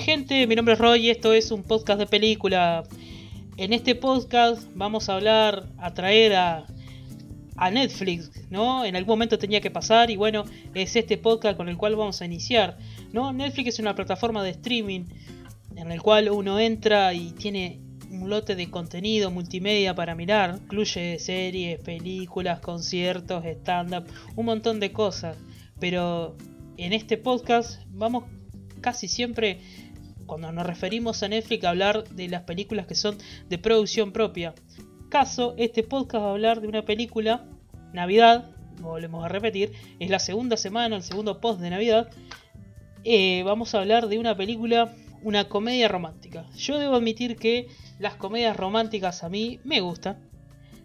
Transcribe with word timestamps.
Gente, 0.00 0.46
mi 0.48 0.56
nombre 0.56 0.74
es 0.74 0.80
Roy 0.80 1.06
y 1.06 1.10
esto 1.10 1.32
es 1.32 1.52
un 1.52 1.62
podcast 1.62 2.00
de 2.00 2.06
película. 2.06 2.82
En 3.56 3.72
este 3.72 3.94
podcast 3.94 4.68
vamos 4.74 5.08
a 5.08 5.14
hablar, 5.14 5.68
a 5.78 5.94
traer 5.94 6.34
a, 6.34 6.66
a 7.56 7.70
Netflix, 7.70 8.32
¿no? 8.50 8.84
En 8.84 8.96
algún 8.96 9.12
momento 9.12 9.38
tenía 9.38 9.60
que 9.60 9.70
pasar 9.70 10.10
y 10.10 10.16
bueno, 10.16 10.44
es 10.74 10.96
este 10.96 11.16
podcast 11.16 11.56
con 11.56 11.68
el 11.68 11.76
cual 11.76 11.94
vamos 11.94 12.20
a 12.20 12.24
iniciar, 12.24 12.76
¿no? 13.12 13.32
Netflix 13.32 13.74
es 13.74 13.78
una 13.78 13.94
plataforma 13.94 14.42
de 14.42 14.50
streaming 14.50 15.04
en 15.76 15.92
el 15.92 16.02
cual 16.02 16.28
uno 16.28 16.58
entra 16.58 17.14
y 17.14 17.30
tiene 17.30 17.80
un 18.10 18.28
lote 18.28 18.56
de 18.56 18.70
contenido 18.70 19.30
multimedia 19.30 19.94
para 19.94 20.16
mirar, 20.16 20.58
incluye 20.60 21.20
series, 21.20 21.78
películas, 21.80 22.58
conciertos, 22.58 23.44
stand-up, 23.44 24.06
un 24.34 24.46
montón 24.46 24.80
de 24.80 24.92
cosas, 24.92 25.36
pero 25.78 26.36
en 26.78 26.92
este 26.92 27.16
podcast 27.16 27.80
vamos 27.90 28.24
casi 28.84 29.08
siempre 29.08 29.60
cuando 30.26 30.52
nos 30.52 30.66
referimos 30.66 31.22
a 31.22 31.28
Netflix 31.28 31.64
hablar 31.64 32.04
de 32.10 32.28
las 32.28 32.42
películas 32.42 32.86
que 32.86 32.94
son 32.94 33.16
de 33.48 33.56
producción 33.56 34.12
propia. 34.12 34.54
Caso, 35.08 35.54
este 35.56 35.82
podcast 35.82 36.22
va 36.22 36.28
a 36.28 36.32
hablar 36.32 36.60
de 36.60 36.68
una 36.68 36.84
película, 36.84 37.46
Navidad, 37.94 38.50
volvemos 38.82 39.24
a 39.24 39.28
repetir, 39.28 39.72
es 39.98 40.10
la 40.10 40.18
segunda 40.18 40.58
semana, 40.58 40.96
el 40.96 41.02
segundo 41.02 41.40
post 41.40 41.60
de 41.60 41.70
Navidad. 41.70 42.10
Eh, 43.04 43.42
vamos 43.46 43.74
a 43.74 43.80
hablar 43.80 44.08
de 44.08 44.18
una 44.18 44.36
película, 44.36 44.94
una 45.22 45.48
comedia 45.48 45.88
romántica. 45.88 46.44
Yo 46.54 46.78
debo 46.78 46.96
admitir 46.96 47.36
que 47.36 47.68
las 47.98 48.16
comedias 48.16 48.54
románticas 48.54 49.24
a 49.24 49.30
mí 49.30 49.60
me 49.64 49.80
gustan. 49.80 50.28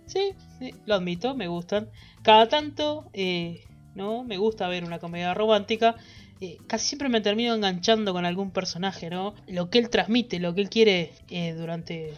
Sí, 0.05 0.35
lo 0.85 0.95
admito, 0.95 1.35
me 1.35 1.49
gustan. 1.49 1.89
Cada 2.23 2.47
tanto, 2.47 3.09
eh, 3.11 3.59
¿no? 3.93 4.23
Me 4.23 4.37
gusta 4.37 4.69
ver 4.69 4.85
una 4.85 4.99
comedia 4.99 5.33
romántica. 5.33 5.97
Eh, 6.41 6.57
casi 6.67 6.87
siempre 6.87 7.09
me 7.09 7.19
termino 7.19 7.53
enganchando 7.53 8.13
con 8.13 8.25
algún 8.25 8.51
personaje, 8.51 9.09
¿no? 9.09 9.35
Lo 9.47 9.69
que 9.69 9.79
él 9.79 9.89
transmite, 9.89 10.39
lo 10.39 10.55
que 10.55 10.61
él 10.61 10.69
quiere 10.69 11.11
eh, 11.29 11.53
durante 11.53 12.13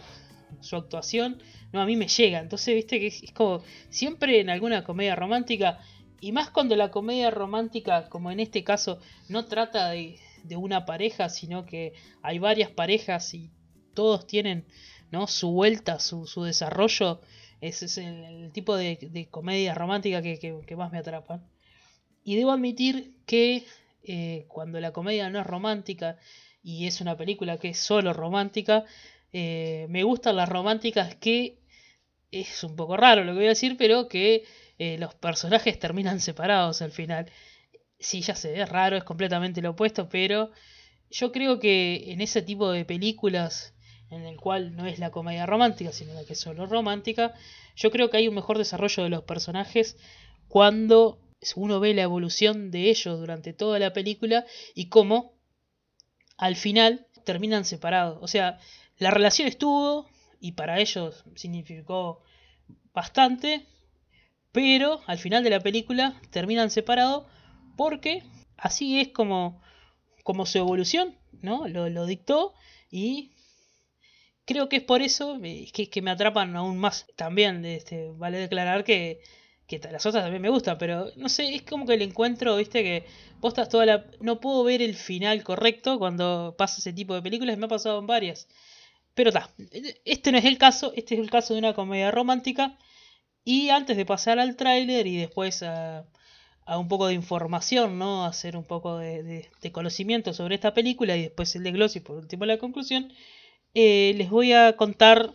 su 0.60 0.76
actuación, 0.76 1.42
no, 1.72 1.80
a 1.80 1.86
mí 1.86 1.96
me 1.96 2.06
llega. 2.06 2.38
Entonces, 2.38 2.74
viste 2.74 3.00
que 3.00 3.08
es, 3.08 3.32
como 3.32 3.62
siempre 3.90 4.40
en 4.40 4.50
alguna 4.50 4.84
comedia 4.84 5.16
romántica, 5.16 5.80
y 6.20 6.30
más 6.30 6.50
cuando 6.50 6.76
la 6.76 6.92
comedia 6.92 7.32
romántica, 7.32 8.08
como 8.08 8.30
en 8.30 8.38
este 8.38 8.62
caso, 8.62 9.00
no 9.28 9.46
trata 9.46 9.90
de, 9.90 10.20
una 10.56 10.84
pareja, 10.86 11.28
sino 11.28 11.66
que 11.66 11.94
hay 12.22 12.38
varias 12.38 12.70
parejas 12.70 13.34
y 13.34 13.50
todos 13.94 14.26
tienen 14.26 14.66
¿no? 15.10 15.26
su 15.26 15.50
vuelta, 15.50 15.98
su, 15.98 16.26
desarrollo. 16.44 17.20
Ese 17.60 17.86
es 17.86 17.98
el, 17.98 18.52
tipo 18.52 18.76
de, 18.76 19.28
comedia 19.32 19.74
romántica 19.74 20.22
que, 20.22 20.38
que, 20.38 20.76
más 20.76 20.92
me 20.92 20.98
atrapan. 20.98 21.44
Y 22.22 22.36
debo 22.36 22.52
admitir 22.52 23.16
que 23.26 23.64
eh, 24.04 24.46
cuando 24.48 24.80
la 24.80 24.92
comedia 24.92 25.30
no 25.30 25.40
es 25.40 25.46
romántica 25.46 26.18
y 26.62 26.86
es 26.86 27.00
una 27.00 27.16
película 27.16 27.58
que 27.58 27.70
es 27.70 27.78
solo 27.78 28.12
romántica, 28.12 28.84
eh, 29.32 29.86
me 29.88 30.02
gustan 30.04 30.36
las 30.36 30.48
románticas 30.48 31.14
que 31.16 31.58
es 32.30 32.64
un 32.64 32.76
poco 32.76 32.96
raro 32.96 33.24
lo 33.24 33.32
que 33.32 33.38
voy 33.38 33.46
a 33.46 33.50
decir, 33.50 33.76
pero 33.76 34.08
que 34.08 34.44
eh, 34.78 34.96
los 34.98 35.14
personajes 35.14 35.78
terminan 35.78 36.20
separados 36.28 36.82
al 36.82 36.92
final. 36.92 37.30
Sí, 37.98 38.20
ya 38.22 38.34
sé, 38.34 38.60
es 38.60 38.68
raro, 38.68 38.96
es 38.96 39.04
completamente 39.04 39.62
lo 39.62 39.70
opuesto, 39.70 40.08
pero 40.08 40.50
yo 41.10 41.30
creo 41.30 41.60
que 41.60 42.12
en 42.12 42.20
ese 42.20 42.42
tipo 42.42 42.70
de 42.72 42.84
películas 42.84 43.74
en 44.10 44.22
el 44.24 44.36
cual 44.36 44.76
no 44.76 44.86
es 44.86 44.98
la 44.98 45.10
comedia 45.10 45.46
romántica, 45.46 45.92
sino 45.92 46.12
la 46.12 46.24
que 46.24 46.34
es 46.34 46.40
solo 46.40 46.66
romántica, 46.66 47.32
yo 47.76 47.90
creo 47.90 48.10
que 48.10 48.18
hay 48.18 48.28
un 48.28 48.34
mejor 48.34 48.58
desarrollo 48.58 49.04
de 49.04 49.08
los 49.08 49.22
personajes 49.24 49.96
cuando 50.48 51.18
uno 51.56 51.80
ve 51.80 51.94
la 51.94 52.02
evolución 52.02 52.70
de 52.70 52.90
ellos 52.90 53.18
durante 53.18 53.52
toda 53.52 53.78
la 53.78 53.92
película 53.92 54.44
y 54.74 54.88
cómo 54.88 55.34
al 56.36 56.56
final 56.56 57.06
terminan 57.24 57.64
separados. 57.64 58.18
O 58.20 58.28
sea, 58.28 58.58
la 58.98 59.10
relación 59.10 59.48
estuvo 59.48 60.08
y 60.40 60.52
para 60.52 60.80
ellos 60.80 61.24
significó 61.34 62.22
bastante, 62.92 63.66
pero 64.52 65.00
al 65.06 65.18
final 65.18 65.44
de 65.44 65.50
la 65.50 65.60
película 65.60 66.20
terminan 66.30 66.70
separados 66.70 67.26
porque 67.76 68.22
así 68.56 69.00
es 69.00 69.08
como, 69.08 69.60
como 70.24 70.46
su 70.46 70.58
evolución, 70.58 71.16
¿no? 71.40 71.66
Lo, 71.68 71.88
lo 71.88 72.06
dictó 72.06 72.54
y 72.90 73.32
creo 74.44 74.68
que 74.68 74.76
es 74.76 74.82
por 74.82 75.02
eso 75.02 75.40
que, 75.40 75.88
que 75.90 76.02
me 76.02 76.10
atrapan 76.10 76.54
aún 76.56 76.78
más. 76.78 77.06
También 77.16 77.64
este, 77.64 78.10
vale 78.12 78.38
declarar 78.38 78.84
que 78.84 79.20
que 79.80 79.90
las 79.90 80.04
otras 80.06 80.24
también 80.24 80.42
me 80.42 80.48
gustan, 80.48 80.78
pero 80.78 81.10
no 81.16 81.28
sé, 81.28 81.54
es 81.54 81.62
como 81.62 81.86
que 81.86 81.94
el 81.94 82.02
encuentro, 82.02 82.56
viste, 82.56 82.82
que 82.82 83.06
postas 83.40 83.68
toda 83.68 83.86
la... 83.86 84.06
No 84.20 84.40
puedo 84.40 84.64
ver 84.64 84.82
el 84.82 84.94
final 84.94 85.42
correcto 85.42 85.98
cuando 85.98 86.54
pasa 86.58 86.78
ese 86.78 86.92
tipo 86.92 87.14
de 87.14 87.22
películas, 87.22 87.58
me 87.58 87.66
ha 87.66 87.68
pasado 87.68 87.98
en 87.98 88.06
varias. 88.06 88.48
Pero 89.14 89.30
está, 89.30 89.50
este 90.04 90.32
no 90.32 90.38
es 90.38 90.44
el 90.44 90.58
caso, 90.58 90.92
este 90.96 91.14
es 91.14 91.20
el 91.20 91.30
caso 91.30 91.54
de 91.54 91.60
una 91.60 91.74
comedia 91.74 92.10
romántica. 92.10 92.78
Y 93.44 93.70
antes 93.70 93.96
de 93.96 94.06
pasar 94.06 94.38
al 94.38 94.56
tráiler 94.56 95.06
y 95.06 95.16
después 95.16 95.62
a, 95.62 96.06
a, 96.64 96.78
un 96.78 96.88
poco 96.88 97.08
de 97.08 97.14
información, 97.14 97.98
¿no? 97.98 98.24
Hacer 98.24 98.56
un 98.56 98.64
poco 98.64 98.98
de, 98.98 99.48
de, 99.60 99.72
conocimiento 99.72 100.32
sobre 100.32 100.54
esta 100.54 100.74
película 100.74 101.16
y 101.16 101.22
después 101.22 101.54
el 101.56 101.64
desglose 101.64 101.98
y 101.98 102.02
por 102.02 102.16
último 102.18 102.46
la 102.46 102.58
conclusión, 102.58 103.12
eh, 103.74 104.14
les 104.16 104.30
voy 104.30 104.52
a 104.52 104.76
contar 104.76 105.34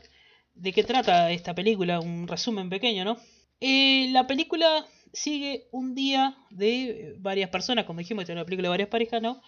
de 0.56 0.74
qué 0.74 0.84
trata 0.84 1.32
esta 1.32 1.54
película, 1.56 2.00
un 2.00 2.28
resumen 2.28 2.70
pequeño, 2.70 3.06
¿no? 3.06 3.18
Eh, 3.60 4.10
la 4.12 4.28
película 4.28 4.86
sigue 5.14 5.68
un 5.72 5.96
día 5.96 6.38
de 6.52 7.16
varias 7.20 7.50
personas, 7.50 7.86
como 7.86 8.00
dijimos, 8.00 8.24
esta 8.24 8.34
es 8.34 8.38
una 8.38 8.46
película 8.46 8.68
de 8.68 8.72
varias 8.72 8.90
parejas, 8.90 9.22
¿no? 9.22 9.42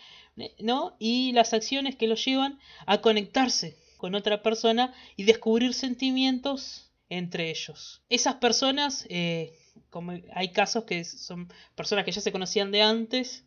¿no? 0.60 0.96
Y 1.00 1.32
las 1.34 1.54
acciones 1.54 1.96
que 1.96 2.08
los 2.08 2.24
llevan 2.24 2.60
a 2.86 3.02
conectarse 3.02 3.78
con 3.98 4.16
otra 4.16 4.42
persona 4.42 4.94
y 5.16 5.24
descubrir 5.24 5.74
sentimientos 5.74 6.92
entre 7.10 7.50
ellos. 7.50 8.02
Esas 8.10 8.36
personas, 8.36 9.06
eh, 9.10 9.58
como 9.90 10.14
hay 10.34 10.52
casos 10.52 10.86
que 10.86 11.04
son 11.04 11.52
personas 11.76 12.06
que 12.06 12.12
ya 12.12 12.22
se 12.22 12.32
conocían 12.32 12.72
de 12.72 12.82
antes, 12.82 13.46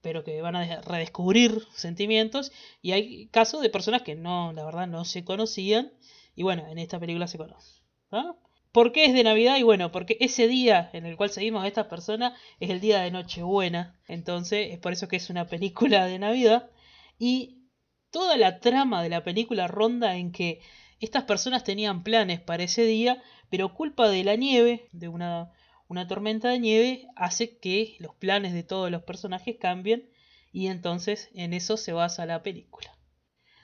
pero 0.00 0.24
que 0.24 0.40
van 0.40 0.56
a 0.56 0.80
redescubrir 0.80 1.66
sentimientos, 1.74 2.52
y 2.80 2.92
hay 2.92 3.26
casos 3.28 3.60
de 3.60 3.68
personas 3.68 4.02
que 4.02 4.14
no, 4.14 4.52
la 4.54 4.64
verdad, 4.64 4.86
no 4.86 5.04
se 5.04 5.24
conocían, 5.24 5.92
y 6.34 6.42
bueno, 6.42 6.66
en 6.68 6.78
esta 6.78 6.98
película 6.98 7.26
se 7.26 7.36
conocen. 7.36 7.84
¿Por 8.72 8.92
qué 8.92 9.06
es 9.06 9.14
de 9.14 9.24
Navidad? 9.24 9.56
Y 9.56 9.64
bueno, 9.64 9.90
porque 9.90 10.16
ese 10.20 10.46
día 10.46 10.90
en 10.92 11.04
el 11.04 11.16
cual 11.16 11.30
seguimos 11.30 11.64
a 11.64 11.66
estas 11.66 11.86
personas 11.86 12.38
es 12.60 12.70
el 12.70 12.80
día 12.80 13.00
de 13.00 13.10
Nochebuena. 13.10 13.98
Entonces 14.06 14.68
es 14.70 14.78
por 14.78 14.92
eso 14.92 15.08
que 15.08 15.16
es 15.16 15.28
una 15.28 15.46
película 15.46 16.06
de 16.06 16.18
Navidad. 16.20 16.70
Y 17.18 17.66
toda 18.10 18.36
la 18.36 18.60
trama 18.60 19.02
de 19.02 19.08
la 19.08 19.24
película 19.24 19.66
ronda 19.66 20.16
en 20.16 20.30
que 20.30 20.60
estas 21.00 21.24
personas 21.24 21.64
tenían 21.64 22.04
planes 22.04 22.40
para 22.40 22.62
ese 22.62 22.84
día, 22.84 23.22
pero 23.48 23.74
culpa 23.74 24.08
de 24.08 24.22
la 24.22 24.36
nieve, 24.36 24.88
de 24.92 25.08
una, 25.08 25.50
una 25.88 26.06
tormenta 26.06 26.48
de 26.50 26.60
nieve, 26.60 27.08
hace 27.16 27.58
que 27.58 27.96
los 27.98 28.14
planes 28.14 28.52
de 28.52 28.62
todos 28.62 28.90
los 28.90 29.02
personajes 29.02 29.56
cambien. 29.58 30.08
Y 30.52 30.68
entonces 30.68 31.28
en 31.34 31.54
eso 31.54 31.76
se 31.76 31.92
basa 31.92 32.24
la 32.24 32.42
película. 32.42 32.96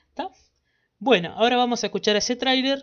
¿Está? 0.09 0.31
Bueno, 0.99 1.33
ahora 1.37 1.57
vamos 1.57 1.85
a 1.85 1.87
escuchar 1.87 2.17
ese 2.17 2.35
tráiler. 2.35 2.83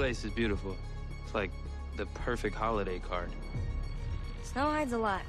Place 0.00 0.24
is 0.24 0.30
beautiful. 0.30 0.74
It's 1.22 1.34
like 1.34 1.50
the 1.98 2.06
perfect 2.06 2.56
holiday 2.56 2.98
card. 2.98 3.28
Snow 4.42 4.70
hides 4.70 4.94
a 4.94 4.98
lot. 4.98 5.20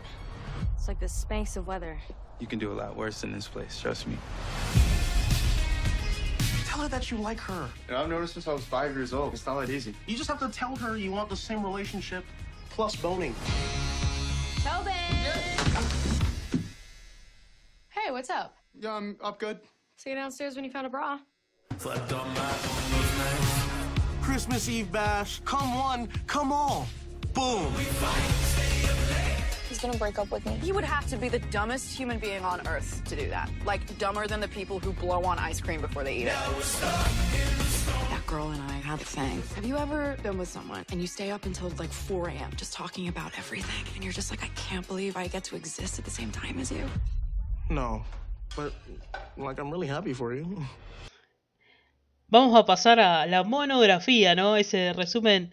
It's 0.78 0.88
like 0.88 0.98
the 0.98 1.10
space 1.10 1.58
of 1.58 1.68
weather. 1.68 1.98
You 2.40 2.48
can 2.48 2.58
do 2.58 2.72
a 2.72 2.78
lot 2.82 2.96
worse 2.96 3.20
than 3.20 3.34
this 3.34 3.50
place, 3.50 3.78
trust 3.82 4.08
me. 4.08 4.18
Tell 6.68 6.84
her 6.84 6.88
that 6.88 7.12
you 7.12 7.18
like 7.18 7.38
her. 7.40 7.70
You 7.90 7.96
know, 7.96 8.02
I've 8.02 8.10
noticed 8.10 8.36
since 8.36 8.48
I 8.48 8.54
was 8.54 8.64
five 8.64 8.96
years 8.96 9.12
old. 9.12 9.34
It's 9.34 9.46
not 9.46 9.60
that 9.60 9.70
easy. 9.70 9.94
You 10.08 10.16
just 10.16 10.30
have 10.30 10.40
to 10.40 10.48
tell 10.48 10.74
her 10.78 10.96
you 10.96 11.12
want 11.12 11.28
the 11.28 11.36
same 11.36 11.66
relationship 11.66 12.24
plus 12.70 12.96
boning. 12.96 13.36
Tobin! 14.64 14.94
Hey, 17.90 18.10
what's 18.10 18.30
up? 18.30 18.56
Yeah, 18.80 18.94
I'm 18.94 19.18
up 19.22 19.38
good. 19.38 19.60
See 19.98 20.12
you 20.12 20.16
downstairs 20.16 20.56
when 20.56 20.64
you 20.64 20.72
found 20.72 20.88
a 20.88 20.90
bra. 20.90 21.20
Christmas 24.32 24.70
Eve 24.70 24.90
bash. 24.90 25.42
Come 25.44 25.78
one, 25.78 26.08
come 26.26 26.54
all. 26.54 26.88
Boom. 27.34 27.70
He's 29.68 29.78
gonna 29.78 29.98
break 29.98 30.18
up 30.18 30.32
with 30.32 30.46
me. 30.46 30.54
He 30.54 30.72
would 30.72 30.86
have 30.86 31.06
to 31.08 31.18
be 31.18 31.28
the 31.28 31.40
dumbest 31.52 31.94
human 31.94 32.18
being 32.18 32.46
on 32.46 32.66
earth 32.66 33.04
to 33.10 33.18
do 33.18 33.28
that. 33.28 33.50
Like, 33.66 33.98
dumber 33.98 34.28
than 34.28 34.40
the 34.40 34.48
people 34.48 34.80
who 34.80 34.94
blow 34.94 35.22
on 35.26 35.38
ice 35.38 35.60
cream 35.60 35.82
before 35.82 36.06
they 36.06 36.16
eat 36.16 36.28
it. 36.28 36.36
That 38.10 38.24
girl 38.26 38.52
and 38.52 38.64
I 38.72 38.76
had 38.76 39.02
a 39.02 39.04
thing. 39.04 39.44
Have 39.56 39.66
you 39.66 39.76
ever 39.76 40.16
been 40.24 40.38
with 40.38 40.48
someone 40.48 40.86
and 40.94 41.02
you 41.02 41.08
stay 41.08 41.30
up 41.32 41.46
until 41.46 41.68
like 41.78 41.92
4 41.92 42.30
a.m. 42.30 42.52
just 42.56 42.72
talking 42.72 43.10
about 43.10 43.38
everything? 43.38 43.94
And 43.96 44.02
you're 44.02 44.14
just 44.14 44.32
like, 44.32 44.46
I 44.46 44.50
can't 44.56 44.88
believe 44.88 45.18
I 45.18 45.28
get 45.28 45.44
to 45.44 45.58
exist 45.58 46.00
at 46.00 46.06
the 46.06 46.12
same 46.12 46.32
time 46.32 46.58
as 46.58 46.72
you? 46.72 46.86
No, 47.70 48.06
but 48.56 48.72
like, 49.36 49.60
I'm 49.60 49.70
really 49.70 49.88
happy 49.88 50.14
for 50.14 50.34
you. 50.34 50.66
Vamos 52.32 52.58
a 52.58 52.66
pasar 52.66 53.02
a 53.02 53.26
la 53.26 53.44
monografía, 53.44 54.36
¿no? 54.36 54.56
Ese 54.56 54.94
resumen 54.94 55.52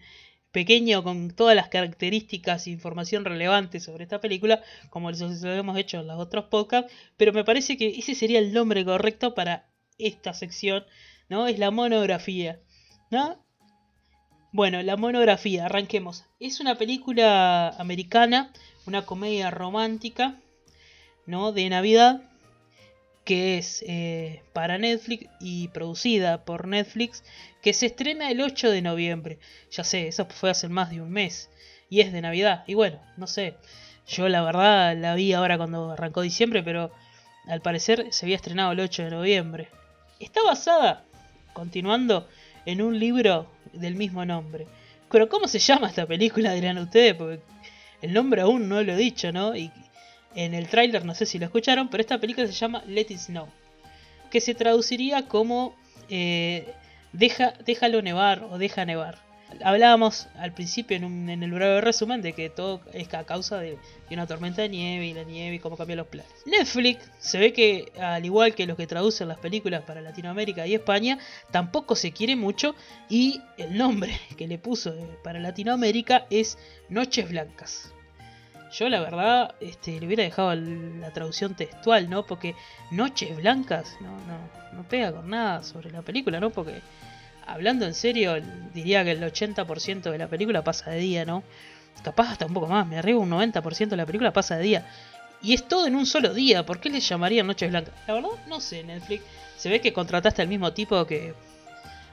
pequeño 0.53 1.03
con 1.03 1.33
todas 1.33 1.57
las 1.57 1.69
características 1.69 2.69
e 2.69 2.71
información 2.71 3.25
relevante 3.25 3.81
sobre 3.81 4.05
esta 4.05 4.21
película, 4.21 4.63
como 4.89 5.11
lo 5.11 5.53
hemos 5.55 5.77
hecho 5.77 5.99
en 5.99 6.07
los 6.07 6.21
otros 6.21 6.45
podcasts, 6.45 6.93
pero 7.17 7.33
me 7.33 7.43
parece 7.43 7.77
que 7.77 7.89
ese 7.89 8.15
sería 8.15 8.39
el 8.39 8.53
nombre 8.53 8.85
correcto 8.85 9.35
para 9.35 9.67
esta 9.99 10.33
sección, 10.35 10.85
¿no? 11.29 11.49
Es 11.49 11.59
la 11.59 11.73
monografía, 11.73 12.61
¿no? 13.11 13.45
Bueno, 14.53 14.81
la 14.81 14.97
monografía, 14.97 15.65
arranquemos. 15.65 16.27
Es 16.39 16.61
una 16.61 16.77
película 16.77 17.71
americana, 17.71 18.53
una 18.87 19.05
comedia 19.05 19.51
romántica, 19.51 20.37
¿no? 21.27 21.51
De 21.51 21.69
Navidad, 21.69 22.23
que 23.29 23.59
es 23.59 23.85
eh, 23.87 24.41
para 24.55 24.79
Netflix 24.79 25.27
y 25.39 25.69
producida 25.69 26.47
por 26.47 26.67
Netflix, 26.67 27.23
que 27.61 27.75
se 27.75 27.85
estrena 27.85 28.31
el 28.31 28.41
8 28.41 28.71
de 28.71 28.81
noviembre. 28.81 29.39
Ya 29.71 29.85
sé, 29.85 30.09
eso 30.09 30.25
fue 30.25 30.49
hace 30.49 30.71
más 30.71 30.89
de 30.89 31.03
un 31.03 31.11
mes. 31.11 31.51
Y 31.91 32.01
es 32.01 32.11
de 32.11 32.23
Navidad. 32.23 32.65
Y 32.67 32.73
bueno, 32.73 32.99
no 33.19 33.27
sé. 33.27 33.57
Yo 34.07 34.31
la 34.31 34.41
verdad 34.41 34.97
la 34.97 35.15
vi 35.15 35.35
ahora 35.35 35.59
cuando 35.59 35.91
arrancó 35.91 36.23
diciembre, 36.23 36.63
pero 36.63 36.91
al 37.47 37.61
parecer 37.61 38.07
se 38.13 38.25
había 38.25 38.37
estrenado 38.37 38.73
el 38.73 38.81
8 38.81 39.03
de 39.03 39.11
noviembre. 39.11 39.69
Está 40.21 40.43
basada, 40.43 41.05
continuando, 41.53 42.27
en 42.65 42.81
un 42.81 42.99
libro 42.99 43.47
del 43.75 43.95
mismo 43.95 44.25
nombre. 44.25 44.67
Pero 45.11 45.29
¿cómo 45.29 45.49
se 45.49 45.59
llama 45.59 45.89
esta 45.89 46.07
película? 46.07 46.55
Dirán 46.55 46.79
ustedes, 46.79 47.13
porque 47.13 47.43
el 48.01 48.15
nombre 48.15 48.41
aún 48.41 48.71
no 48.71 48.83
lo 48.83 48.95
he 48.95 48.97
dicho, 48.97 49.33
¿no? 49.33 49.55
Y 49.55 49.71
en 50.38 50.55
el 50.55 50.69
tráiler, 50.69 51.05
no 51.05 51.17
sé 51.17 51.26
si 51.26 51.37
lo 51.40 51.46
escucharon, 51.46 51.88
pero 51.88 52.00
esta 52.00 52.20
película 52.20 52.46
se 52.46 52.52
llama 52.52 52.85
Let 52.87 53.06
It 53.11 53.19
Snow, 53.19 53.49
que 54.31 54.40
se 54.40 54.55
traduciría 54.55 55.26
como 55.26 55.75
eh, 56.08 56.73
deja, 57.12 57.55
déjalo 57.67 58.02
nevar 58.02 58.44
o 58.44 58.56
deja 58.56 58.85
nevar. 58.85 59.19
Hablábamos 59.64 60.29
al 60.37 60.52
principio 60.52 60.96
en, 60.96 61.29
el 61.29 61.50
breve 61.50 61.81
resumen 61.81 62.23
de 62.23 62.35
que 62.35 62.50
todo 62.50 62.82
es 62.93 63.12
a 63.14 63.25
causa 63.25 63.58
de, 63.58 63.79
una 64.12 64.29
tormenta 64.29 64.62
de 64.62 64.69
nieve 64.69 65.06
y 65.06 65.14
la 65.14 65.25
nieve 65.25 65.56
y 65.56 65.58
cómo 65.58 65.76
cambian 65.76 65.96
los 65.96 66.06
planes. 66.06 66.31
Netflix 66.46 67.11
se 67.19 67.38
ve 67.38 67.52
que, 67.52 67.90
al 67.99 68.25
igual 68.25 68.55
que 68.55 68.67
los 68.67 68.76
que 68.76 68.87
traducen 68.87 69.26
las 69.26 69.38
películas 69.38 69.82
para 69.82 70.02
Latinoamérica 70.02 70.69
y 70.69 70.75
España, 70.75 71.19
tampoco 71.50 71.96
se 71.96 72.12
quiere 72.12 72.37
mucho 72.37 72.76
y 73.08 73.40
el 73.56 73.76
nombre 73.76 74.20
que 74.37 74.46
le 74.46 74.58
puso 74.58 74.94
eh, 74.94 75.19
para 75.25 75.40
Latinoamérica 75.40 76.26
es 76.31 76.58
Noches 76.90 77.29
Blancas. 77.29 77.93
Yo 78.73 78.88
la 78.88 79.00
verdad 79.00 79.55
este, 79.61 79.99
le 79.99 80.06
hubiera 80.06 80.23
dejado 80.23 80.55
la 80.55 81.11
traducción 81.12 81.55
textual, 81.55 82.11
¿no? 82.11 82.26
Porque 82.26 82.55
Noches 82.91 83.37
Blancas 83.37 83.97
no, 84.00 84.11
no, 84.11 84.76
no 84.76 84.82
pega 84.88 85.12
con 85.12 85.31
nada 85.31 85.62
sobre 85.62 85.91
la 85.91 86.03
película, 86.03 86.38
¿no? 86.38 86.50
Porque 86.50 86.82
hablando 87.47 87.87
en 87.87 87.94
serio, 87.94 88.37
diría 88.75 89.03
que 89.05 89.12
el 89.12 89.23
80% 89.23 90.11
de 90.11 90.19
la 90.19 90.29
película 90.29 90.62
pasa 90.62 90.91
de 90.91 90.99
día, 90.99 91.25
¿no? 91.25 91.43
Capaz 92.03 92.32
hasta 92.32 92.47
un 92.47 92.55
poco 92.55 92.67
más, 92.67 92.87
me 92.87 92.99
arriesgo 92.99 93.23
un 93.23 93.31
90% 93.31 93.88
de 93.88 93.97
la 93.97 94.06
película 94.06 94.32
pasa 94.32 94.56
de 94.56 94.62
día. 94.62 94.87
Y 95.41 95.55
es 95.55 95.67
todo 95.67 95.87
en 95.87 95.97
un 95.97 96.05
solo 96.05 96.35
día, 96.35 96.67
¿por 96.67 96.81
qué 96.81 96.91
le 96.91 97.00
llamarían 97.00 97.47
Noches 97.47 97.71
Blancas? 97.71 97.94
La 98.06 98.14
verdad, 98.14 98.31
no 98.49 98.61
sé, 98.61 98.85
Netflix. 98.85 99.25
Se 99.56 99.69
ve 99.69 99.81
que 99.81 99.93
contrataste 99.93 100.43
al 100.43 100.49
mismo 100.49 100.73
tipo 100.73 101.05
que 101.06 101.35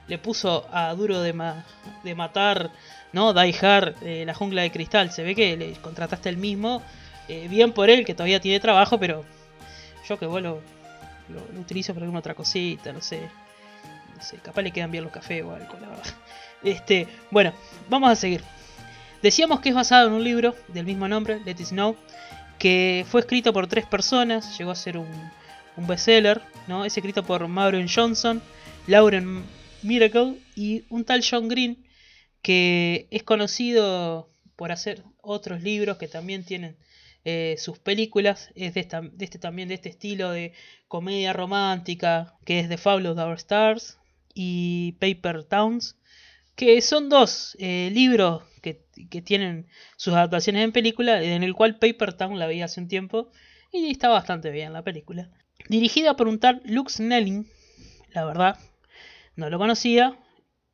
le 0.08 0.18
puso 0.18 0.66
a 0.72 0.94
Duro 0.94 1.20
de, 1.20 1.34
de 2.04 2.14
Matar, 2.14 2.70
¿no? 3.12 3.32
Die 3.32 3.54
Hard, 3.60 3.94
eh, 4.02 4.24
La 4.26 4.34
Jungla 4.34 4.62
de 4.62 4.70
Cristal. 4.70 5.10
Se 5.10 5.22
ve 5.22 5.34
que 5.34 5.56
le 5.56 5.72
contrataste 5.74 6.28
el 6.28 6.36
mismo. 6.36 6.82
Eh, 7.28 7.48
bien 7.48 7.72
por 7.72 7.90
él, 7.90 8.04
que 8.04 8.14
todavía 8.14 8.40
tiene 8.40 8.60
trabajo, 8.60 8.98
pero 8.98 9.24
yo 10.08 10.18
que 10.18 10.26
vos 10.26 10.40
lo, 10.40 10.60
lo 11.28 11.60
utilizo 11.60 11.92
para 11.92 12.04
alguna 12.04 12.20
otra 12.20 12.34
cosita, 12.34 12.92
no 12.92 13.00
sé 13.00 13.28
no 14.16 14.22
sé, 14.22 14.38
capaz 14.38 14.62
le 14.62 14.72
quedan 14.72 14.90
bien 14.90 15.04
los 15.04 15.12
cafés 15.12 15.44
o 15.44 15.54
algo, 15.54 15.74
la 15.80 15.88
verdad. 15.88 16.04
Este, 16.64 17.06
bueno, 17.30 17.52
vamos 17.88 18.10
a 18.10 18.16
seguir. 18.16 18.42
Decíamos 19.22 19.60
que 19.60 19.68
es 19.68 19.74
basado 19.74 20.08
en 20.08 20.14
un 20.14 20.24
libro 20.24 20.54
del 20.68 20.86
mismo 20.86 21.06
nombre, 21.06 21.38
Let 21.44 21.52
It 21.52 21.66
Snow, 21.66 21.96
que 22.58 23.04
fue 23.08 23.20
escrito 23.20 23.52
por 23.52 23.66
tres 23.66 23.84
personas, 23.84 24.58
llegó 24.58 24.70
a 24.70 24.74
ser 24.74 24.96
un, 24.96 25.06
un 25.76 25.86
bestseller, 25.86 26.40
¿no? 26.66 26.84
Es 26.84 26.96
escrito 26.96 27.22
por 27.22 27.46
Maureen 27.46 27.88
Johnson, 27.94 28.42
Lauren 28.86 29.44
Miracle 29.86 30.38
y 30.54 30.84
un 30.90 31.04
tal 31.04 31.24
John 31.28 31.48
Green, 31.48 31.86
que 32.42 33.08
es 33.10 33.22
conocido 33.22 34.30
por 34.56 34.72
hacer 34.72 35.02
otros 35.20 35.62
libros 35.62 35.98
que 35.98 36.08
también 36.08 36.44
tienen 36.44 36.76
eh, 37.24 37.56
sus 37.58 37.78
películas, 37.78 38.50
es 38.54 38.74
de, 38.74 38.82
de, 39.12 39.24
este 39.24 39.38
también 39.38 39.68
de 39.68 39.74
este 39.74 39.88
estilo 39.88 40.30
de 40.30 40.52
comedia 40.88 41.32
romántica, 41.32 42.36
que 42.44 42.60
es 42.60 42.68
The 42.68 42.78
Fall 42.78 43.06
of 43.06 43.18
Our 43.18 43.34
Stars, 43.34 43.98
y 44.34 44.92
Paper 45.00 45.44
Towns, 45.44 45.96
que 46.54 46.80
son 46.82 47.08
dos 47.08 47.56
eh, 47.58 47.90
libros 47.92 48.42
que, 48.62 48.74
tienen 49.22 49.66
sus 49.96 50.14
adaptaciones 50.14 50.64
en 50.64 50.72
película, 50.72 51.22
en 51.22 51.42
el 51.42 51.54
cual 51.54 51.78
Paper 51.78 52.12
Town 52.12 52.38
la 52.38 52.46
vi 52.46 52.62
hace 52.62 52.80
un 52.80 52.88
tiempo 52.88 53.30
y 53.72 53.90
está 53.90 54.08
bastante 54.08 54.50
bien 54.50 54.72
la 54.72 54.82
película. 54.82 55.30
Dirigida 55.68 56.16
por 56.16 56.28
un 56.28 56.38
tal 56.38 56.62
Lux 56.64 56.94
Snelling, 56.94 57.46
la 58.12 58.24
verdad, 58.24 58.58
no 59.36 59.50
lo 59.50 59.58
conocía, 59.58 60.18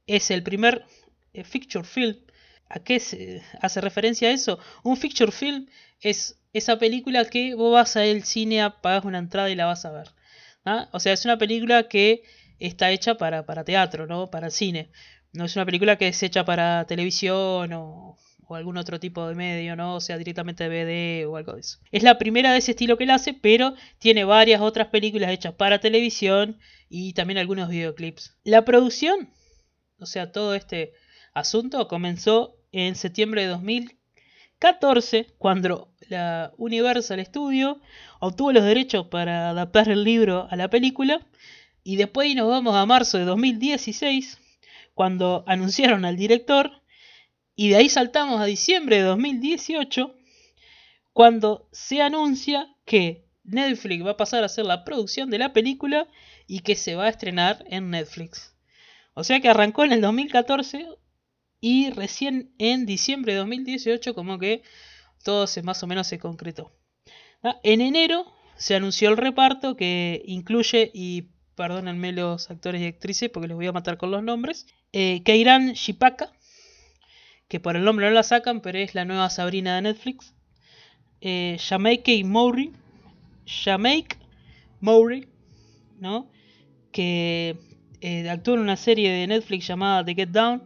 es 0.06 0.30
el 0.30 0.42
primer 0.42 0.84
eh, 1.34 1.44
film. 1.44 2.16
¿A 2.68 2.78
qué 2.80 3.00
se 3.00 3.42
hace 3.60 3.80
referencia 3.80 4.28
a 4.28 4.32
eso? 4.32 4.58
Un 4.82 4.96
feature 4.96 5.30
film 5.30 5.66
es 6.00 6.40
esa 6.52 6.78
película 6.78 7.24
que 7.26 7.54
vos 7.54 7.72
vas 7.72 7.96
al 7.96 8.24
cine, 8.24 8.70
pagas 8.80 9.04
una 9.04 9.18
entrada 9.18 9.50
y 9.50 9.54
la 9.54 9.66
vas 9.66 9.84
a 9.84 9.90
ver. 9.90 10.08
¿ah? 10.64 10.88
O 10.92 11.00
sea, 11.00 11.12
es 11.12 11.24
una 11.24 11.38
película 11.38 11.88
que 11.88 12.22
está 12.58 12.90
hecha 12.90 13.16
para, 13.16 13.44
para 13.44 13.64
teatro, 13.64 14.06
¿no? 14.06 14.30
Para 14.30 14.50
cine. 14.50 14.90
No 15.32 15.44
es 15.46 15.56
una 15.56 15.64
película 15.66 15.96
que 15.96 16.08
es 16.08 16.22
hecha 16.22 16.44
para 16.44 16.86
televisión 16.86 17.72
o, 17.72 18.16
o 18.52 18.54
algún 18.54 18.76
otro 18.76 19.00
tipo 19.00 19.26
de 19.26 19.34
medio, 19.34 19.76
¿no? 19.76 19.96
O 19.96 20.00
sea, 20.00 20.18
directamente 20.18 20.68
DVD 20.68 21.26
o 21.26 21.36
algo 21.36 21.54
de 21.54 21.60
eso. 21.60 21.78
Es 21.90 22.02
la 22.02 22.18
primera 22.18 22.52
de 22.52 22.58
ese 22.58 22.72
estilo 22.72 22.96
que 22.96 23.04
él 23.04 23.10
hace, 23.10 23.34
pero 23.34 23.74
tiene 23.98 24.24
varias 24.24 24.60
otras 24.60 24.88
películas 24.88 25.30
hechas 25.30 25.54
para 25.54 25.80
televisión 25.80 26.58
y 26.88 27.14
también 27.14 27.38
algunos 27.38 27.70
videoclips. 27.70 28.36
La 28.44 28.64
producción, 28.64 29.30
o 29.98 30.06
sea, 30.06 30.30
todo 30.32 30.54
este 30.54 30.92
asunto 31.32 31.88
comenzó 31.88 32.56
en 32.72 32.94
septiembre 32.94 33.42
de 33.42 33.48
2014, 33.48 35.34
cuando 35.38 35.92
la 36.08 36.52
Universal 36.58 37.24
Studio 37.24 37.80
obtuvo 38.20 38.52
los 38.52 38.64
derechos 38.64 39.06
para 39.06 39.50
adaptar 39.50 39.88
el 39.88 40.04
libro 40.04 40.46
a 40.50 40.56
la 40.56 40.68
película 40.68 41.26
y 41.82 41.96
después 41.96 42.34
nos 42.36 42.48
vamos 42.48 42.76
a 42.76 42.86
marzo 42.86 43.18
de 43.18 43.24
2016, 43.24 44.38
cuando 44.94 45.42
anunciaron 45.46 46.04
al 46.04 46.16
director. 46.16 46.81
Y 47.62 47.68
de 47.68 47.76
ahí 47.76 47.88
saltamos 47.88 48.40
a 48.40 48.44
diciembre 48.46 48.96
de 48.96 49.02
2018, 49.02 50.16
cuando 51.12 51.68
se 51.70 52.02
anuncia 52.02 52.74
que 52.84 53.28
Netflix 53.44 54.04
va 54.04 54.10
a 54.10 54.16
pasar 54.16 54.42
a 54.42 54.46
hacer 54.46 54.64
la 54.64 54.82
producción 54.82 55.30
de 55.30 55.38
la 55.38 55.52
película 55.52 56.08
y 56.48 56.62
que 56.62 56.74
se 56.74 56.96
va 56.96 57.04
a 57.04 57.08
estrenar 57.08 57.64
en 57.68 57.90
Netflix. 57.90 58.56
O 59.14 59.22
sea 59.22 59.38
que 59.38 59.48
arrancó 59.48 59.84
en 59.84 59.92
el 59.92 60.00
2014 60.00 60.88
y 61.60 61.90
recién 61.90 62.52
en 62.58 62.84
diciembre 62.84 63.34
de 63.34 63.38
2018 63.38 64.12
como 64.12 64.40
que 64.40 64.64
todo 65.22 65.46
se 65.46 65.62
más 65.62 65.80
o 65.84 65.86
menos 65.86 66.08
se 66.08 66.18
concretó. 66.18 66.72
Ah, 67.44 67.60
en 67.62 67.80
enero 67.80 68.26
se 68.56 68.74
anunció 68.74 69.08
el 69.08 69.16
reparto 69.16 69.76
que 69.76 70.20
incluye 70.26 70.90
y 70.92 71.28
perdónenme 71.54 72.10
los 72.10 72.50
actores 72.50 72.80
y 72.80 72.86
actrices 72.86 73.30
porque 73.30 73.46
les 73.46 73.56
voy 73.56 73.68
a 73.68 73.72
matar 73.72 73.98
con 73.98 74.10
los 74.10 74.24
nombres. 74.24 74.66
Eh, 74.92 75.22
Keiran 75.24 75.74
Shipaka, 75.74 76.32
que 77.52 77.60
por 77.60 77.76
el 77.76 77.84
nombre 77.84 78.06
no 78.06 78.12
la 78.12 78.22
sacan, 78.22 78.62
pero 78.62 78.78
es 78.78 78.94
la 78.94 79.04
nueva 79.04 79.28
Sabrina 79.28 79.74
de 79.76 79.82
Netflix. 79.82 80.34
Eh, 81.20 81.58
Jamaica 81.60 82.10
Mowry, 82.24 82.72
Jamaica 83.44 84.16
Mowry, 84.80 85.28
¿no? 86.00 86.30
Que 86.92 87.58
eh, 88.00 88.30
actuó 88.30 88.54
en 88.54 88.60
una 88.60 88.78
serie 88.78 89.10
de 89.10 89.26
Netflix 89.26 89.66
llamada 89.66 90.02
The 90.02 90.14
Get 90.14 90.30
Down. 90.30 90.62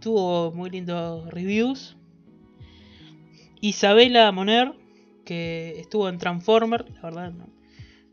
Tuvo 0.00 0.50
muy 0.50 0.70
lindos 0.70 1.30
reviews. 1.30 1.96
Isabela 3.60 4.32
Moner, 4.32 4.72
que 5.24 5.78
estuvo 5.78 6.08
en 6.08 6.18
Transformer, 6.18 6.84
la 6.96 7.02
verdad 7.02 7.30
no, 7.30 7.46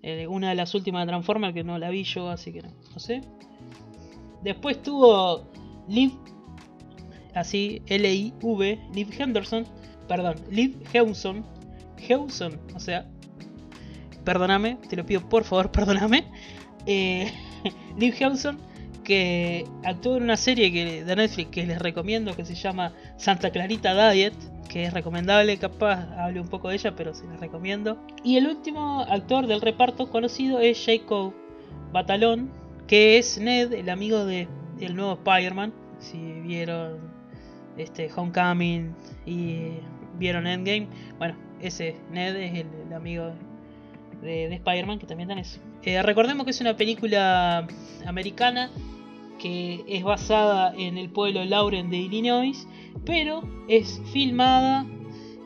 eh, 0.03 0.27
una 0.27 0.49
de 0.49 0.55
las 0.55 0.75
últimas 0.75 1.07
de 1.07 1.07
Transformers 1.07 1.55
que 1.55 1.63
no 1.63 1.79
la 1.79 1.89
vi 1.89 2.03
yo, 2.03 2.29
así 2.29 2.53
que 2.53 2.61
no, 2.61 2.69
no 2.93 2.99
sé. 2.99 3.23
Después 4.43 4.79
tuvo 4.83 5.49
Liv, 5.87 6.11
así, 7.33 7.81
L-I-V, 7.87 8.79
Liv 8.93 9.09
Henderson, 9.17 9.65
perdón, 10.07 10.35
Liv 10.49 10.75
Hewson, 10.93 11.45
Hewson, 11.97 12.59
o 12.75 12.79
sea, 12.79 13.05
perdóname, 14.23 14.77
te 14.89 14.95
lo 14.95 15.05
pido 15.05 15.27
por 15.27 15.43
favor, 15.43 15.71
perdóname. 15.71 16.25
Eh, 16.85 17.31
Liv 17.97 18.15
Hewson, 18.19 18.57
que 19.03 19.65
actuó 19.83 20.17
en 20.17 20.23
una 20.23 20.37
serie 20.37 20.71
que, 20.71 21.03
de 21.03 21.15
Netflix 21.15 21.51
que 21.51 21.65
les 21.65 21.79
recomiendo 21.79 22.35
que 22.35 22.45
se 22.45 22.55
llama 22.55 22.93
Santa 23.17 23.51
Clarita 23.51 24.11
Diet 24.11 24.33
que 24.69 24.85
es 24.85 24.93
recomendable, 24.93 25.57
capaz 25.57 26.07
hable 26.17 26.39
un 26.39 26.47
poco 26.47 26.69
de 26.69 26.75
ella, 26.75 26.95
pero 26.95 27.13
se 27.13 27.25
la 27.27 27.35
recomiendo. 27.35 27.97
Y 28.23 28.37
el 28.37 28.47
último 28.47 29.01
actor 29.01 29.47
del 29.47 29.59
reparto 29.59 30.09
conocido 30.09 30.59
es 30.59 30.81
Jacob 30.85 31.33
Batalón, 31.91 32.51
que 32.87 33.17
es 33.17 33.37
Ned, 33.39 33.73
el 33.73 33.89
amigo 33.89 34.23
de, 34.25 34.47
del 34.77 34.95
nuevo 34.95 35.13
Spider-Man. 35.13 35.73
Si 35.97 36.17
vieron 36.17 36.99
este, 37.79 38.09
Homecoming 38.15 38.93
y 39.25 39.69
vieron 40.17 40.47
Endgame, 40.47 40.87
bueno, 41.17 41.35
ese 41.61 41.95
Ned 42.11 42.35
es 42.35 42.53
el, 42.53 42.67
el 42.87 42.93
amigo 42.93 43.31
de, 44.21 44.49
de 44.49 44.55
Spider-Man 44.55 44.99
que 44.99 45.07
también 45.07 45.29
dan 45.29 45.39
eso. 45.39 45.59
Eh, 45.83 46.01
recordemos 46.03 46.45
que 46.45 46.51
es 46.51 46.61
una 46.61 46.75
película 46.75 47.67
americana 48.05 48.69
que 49.39 49.83
es 49.87 50.03
basada 50.03 50.73
en 50.77 50.97
el 50.97 51.09
pueblo 51.09 51.43
Lauren 51.45 51.89
de 51.89 51.97
Illinois, 51.97 52.67
pero 53.05 53.41
es 53.69 54.01
filmada 54.11 54.85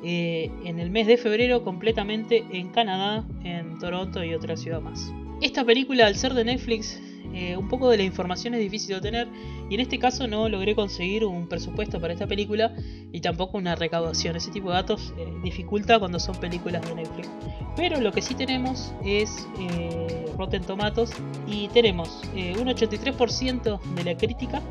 eh, 0.04 0.52
en 0.66 0.80
el 0.80 0.90
mes 0.90 1.08
de 1.08 1.18
febrero 1.18 1.64
completamente 1.64 2.44
en 2.52 2.70
Canadá, 2.70 3.24
en 3.44 3.78
Toronto 3.78 4.24
y 4.24 4.34
otra 4.34 4.58
ciudad 4.58 4.82
más. 4.82 5.14
Esta 5.42 5.64
película, 5.64 6.08
al 6.08 6.16
ser 6.16 6.34
de 6.34 6.44
Netflix, 6.44 7.00
eh, 7.34 7.58
un 7.58 7.68
poco 7.68 7.90
de 7.90 7.98
la 7.98 8.04
información 8.04 8.54
es 8.54 8.60
difícil 8.60 8.90
de 8.90 8.96
obtener 8.96 9.28
y 9.70 9.76
en 9.76 9.80
este 9.80 9.98
caso 10.00 10.28
no 10.28 10.50
logré 10.50 10.76
conseguir 10.76 11.26
un 11.26 11.48
presupuesto 11.48 12.00
para 12.00 12.14
esta 12.14 12.28
película 12.28 12.74
y 13.12 13.22
tampoco 13.22 13.58
una 13.58 13.76
recaudación. 13.76 14.36
Ese 14.36 14.52
tipo 14.52 14.70
de 14.70 14.76
datos 14.76 15.14
eh, 15.18 15.34
dificulta 15.44 16.00
cuando 16.00 16.20
son 16.20 16.36
películas 16.36 16.82
de 16.88 16.96
Netflix. 16.96 17.30
Pero 17.76 18.00
lo 18.00 18.12
que 18.12 18.22
sí 18.22 18.36
tenemos 18.36 18.94
es 19.04 19.48
eh, 19.60 20.26
Rotten 20.38 20.64
Tomatoes 20.64 21.12
y 21.48 21.70
tenemos 21.70 22.22
eh, 22.36 22.56
un 22.60 22.68
83% 22.68 23.80
de 23.96 24.04
la 24.04 24.18
crítica 24.18 24.62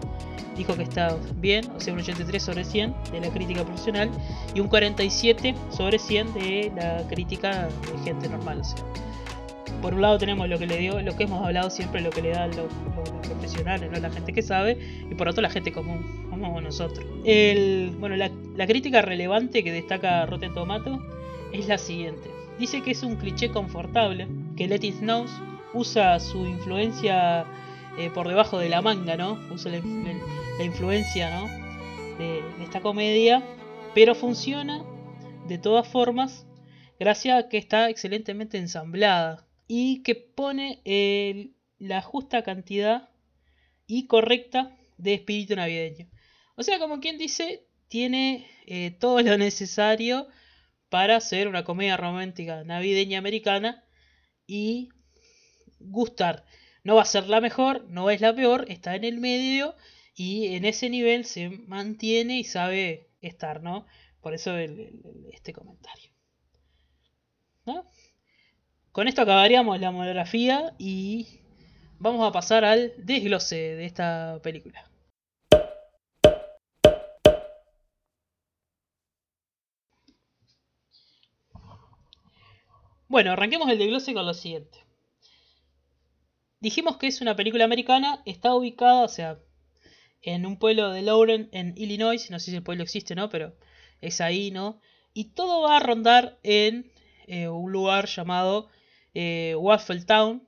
dijo 0.57 0.76
que 0.76 0.83
está 0.83 1.16
bien, 1.37 1.64
o 1.75 1.81
sea 1.81 1.95
un 1.95 2.00
83 2.00 2.42
sobre 2.42 2.64
100 2.64 2.95
de 3.11 3.21
la 3.21 3.31
crítica 3.31 3.64
profesional 3.64 4.11
y 4.54 4.61
un 4.61 4.69
47 4.69 5.54
sobre 5.71 5.99
100 5.99 6.35
de 6.35 6.73
la 6.76 7.09
crítica 7.09 7.69
de 7.69 8.04
gente 8.04 8.28
normal. 8.28 8.61
O 8.61 8.64
sea, 8.64 8.85
por 9.83 9.95
un 9.95 10.01
lado 10.01 10.17
tenemos 10.17 10.49
lo 10.49 10.59
que 10.59 10.67
le 10.67 10.79
dio, 10.79 11.03
lo 11.03 11.17
que 11.17 11.25
hemos 11.25 11.45
hablado 11.45 11.69
siempre, 11.69 12.01
lo 12.01 12.11
que 12.11 12.23
le 12.23 12.31
da 12.31 12.47
los, 12.47 12.73
profesionales, 13.27 13.91
¿no? 13.91 13.99
la 13.99 14.11
gente 14.11 14.33
que 14.33 14.41
sabe, 14.41 14.79
y 15.11 15.15
por 15.17 15.29
otro 15.29 15.43
la 15.43 15.51
gente 15.51 15.73
común, 15.73 16.27
como 16.31 16.61
nosotros. 16.61 17.05
El, 17.25 17.95
bueno, 17.99 18.17
la, 18.17 18.67
crítica 18.67 19.03
relevante 19.03 19.65
que 19.65 19.73
destaca 19.73 20.25
Rotten 20.27 20.55
Tomato 20.55 21.01
es 21.53 21.67
la 21.67 21.79
siguiente. 21.79 22.31
Dice 22.59 22.83
que 22.83 22.93
es 22.93 23.03
un 23.03 23.17
cliché 23.17 23.51
confortable, 23.51 24.29
que 24.57 24.69
Let 24.69 24.85
It 24.85 25.03
usa 25.75 26.21
su 26.21 26.47
influencia 26.47 27.45
eh, 27.99 28.09
por 28.15 28.29
debajo 28.29 28.59
de 28.59 28.69
la 28.69 28.83
manga, 28.83 29.17
¿no? 29.17 29.39
Usa 29.53 29.73
la, 29.73 30.65
influencia, 30.65 31.31
¿no? 31.31 31.49
De 32.19 32.41
esta 32.62 32.81
comedia, 32.81 33.43
pero 33.95 34.15
funciona 34.15 34.85
de 35.49 35.59
todas 35.59 35.89
formas 35.89 36.47
gracias 37.01 37.45
a 37.45 37.49
que 37.49 37.59
está 37.59 37.91
excelentemente 37.91 38.59
ensamblada 38.59 39.45
y 39.75 40.02
que 40.02 40.14
pone 40.14 40.83
la 41.79 42.02
justa 42.02 42.43
cantidad 42.43 43.09
y 43.87 44.07
correcta 44.07 44.76
de 44.99 45.14
espíritu 45.14 45.57
navideño. 45.57 46.11
O 46.57 46.62
sea, 46.62 46.79
como 46.79 47.00
quien 47.00 47.17
dice, 47.17 47.64
tiene 47.88 48.47
eh, 48.67 48.91
todo 48.91 49.23
lo 49.23 49.38
necesario 49.38 50.29
para 50.91 51.17
hacer 51.17 51.49
una 51.49 51.64
comedia 51.64 51.97
romántica 51.97 52.64
navideña 52.64 53.17
americana 53.17 53.83
y 54.47 54.91
gustar. 55.81 56.45
No 56.85 56.97
va 56.97 57.02
a 57.02 57.07
ser 57.07 57.31
la 57.31 57.41
mejor, 57.41 57.88
no 57.88 58.11
es 58.11 58.21
la 58.21 58.35
peor, 58.35 58.67
está 58.69 58.95
en 58.95 59.05
el 59.05 59.21
medio 59.21 59.75
y 60.14 60.55
en 60.55 60.67
ese 60.67 60.91
nivel 60.91 61.25
se 61.25 61.49
mantiene 61.49 62.38
y 62.38 62.45
sabe 62.45 63.09
estar, 63.23 63.62
¿no? 63.62 63.87
Por 64.21 64.35
eso 64.35 64.55
este 64.59 65.55
comentario. 65.55 66.11
¿No? 67.64 67.87
Con 68.93 69.09
esto 69.09 69.23
acabaríamos 69.23 69.81
la 69.81 69.91
monografía 69.91 70.75
y 70.79 71.27
vamos 71.99 72.29
a 72.29 72.31
pasar 72.31 72.63
al 72.67 72.93
desglose 72.99 73.57
de 73.57 73.87
esta 73.87 74.39
película. 74.43 74.85
Bueno, 83.09 83.33
arranquemos 83.33 83.71
el 83.71 83.79
desglose 83.79 84.13
con 84.13 84.27
lo 84.27 84.35
siguiente. 84.35 84.77
Dijimos 86.61 86.99
que 86.99 87.07
es 87.07 87.23
una 87.23 87.35
película 87.35 87.65
americana, 87.65 88.23
está 88.27 88.55
ubicada, 88.55 89.05
o 89.05 89.09
sea, 89.09 89.39
en 90.21 90.45
un 90.45 90.59
pueblo 90.59 90.91
de 90.91 91.01
Lauren, 91.01 91.49
en 91.53 91.73
Illinois, 91.79 92.31
no 92.31 92.39
sé 92.39 92.51
si 92.51 92.57
el 92.59 92.63
pueblo 92.63 92.83
existe 92.83 93.15
o 93.15 93.17
no, 93.17 93.31
pero 93.31 93.57
es 94.03 94.21
ahí, 94.21 94.51
¿no? 94.51 94.83
Y 95.15 95.33
todo 95.33 95.63
va 95.63 95.79
a 95.79 95.81
rondar 95.81 96.39
en 96.43 96.93
eh, 97.27 97.49
un 97.49 97.73
lugar 97.73 98.07
llamado 98.07 98.69
eh, 99.14 99.54
Waffle 99.59 100.04
Town, 100.04 100.47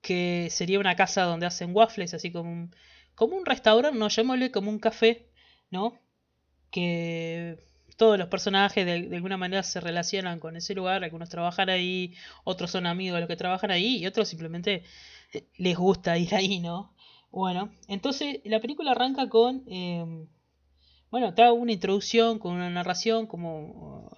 que 0.00 0.48
sería 0.50 0.78
una 0.80 0.96
casa 0.96 1.24
donde 1.24 1.46
hacen 1.46 1.74
waffles, 1.74 2.14
así 2.14 2.32
como 2.32 2.50
un, 2.50 2.74
como 3.14 3.36
un 3.36 3.46
restaurante, 3.46 3.98
no 3.98 4.08
llamémosle 4.08 4.50
como 4.50 4.70
un 4.70 4.78
café, 4.78 5.28
¿no? 5.70 5.98
Que 6.70 7.58
todos 7.96 8.18
los 8.18 8.28
personajes 8.28 8.86
de, 8.86 9.16
alguna 9.16 9.36
manera 9.36 9.62
se 9.64 9.80
relacionan 9.80 10.38
con 10.38 10.56
ese 10.56 10.74
lugar, 10.74 11.02
algunos 11.02 11.28
trabajan 11.28 11.68
ahí, 11.68 12.14
otros 12.44 12.70
son 12.70 12.86
amigos 12.86 13.16
de 13.16 13.20
los 13.22 13.28
que 13.28 13.36
trabajan 13.36 13.72
ahí 13.72 13.96
y 13.98 14.06
otros 14.06 14.28
simplemente 14.28 14.84
les 15.56 15.76
gusta 15.76 16.16
ir 16.16 16.34
ahí, 16.34 16.60
¿no? 16.60 16.94
Bueno, 17.30 17.70
entonces 17.88 18.40
la 18.44 18.60
película 18.60 18.92
arranca 18.92 19.28
con, 19.28 19.64
eh, 19.66 20.26
bueno, 21.10 21.34
hago 21.36 21.54
una 21.54 21.72
introducción 21.72 22.38
con 22.38 22.54
una 22.54 22.70
narración 22.70 23.26
como 23.26 24.16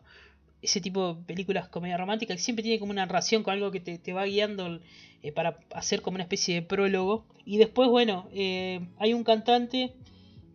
ese 0.62 0.80
tipo 0.80 1.14
de 1.14 1.22
películas 1.24 1.68
comedia 1.68 1.96
romántica 1.96 2.34
que 2.34 2.40
siempre 2.40 2.62
tiene 2.62 2.78
como 2.78 2.92
una 2.92 3.06
narración 3.06 3.42
con 3.42 3.54
algo 3.54 3.70
que 3.70 3.80
te, 3.80 3.98
te 3.98 4.12
va 4.12 4.24
guiando 4.24 4.80
eh, 5.22 5.32
para 5.32 5.58
hacer 5.74 6.02
como 6.02 6.16
una 6.16 6.24
especie 6.24 6.54
de 6.56 6.62
prólogo. 6.62 7.24
Y 7.44 7.58
después, 7.58 7.88
bueno, 7.88 8.28
eh, 8.32 8.80
hay 8.98 9.14
un 9.14 9.24
cantante 9.24 9.94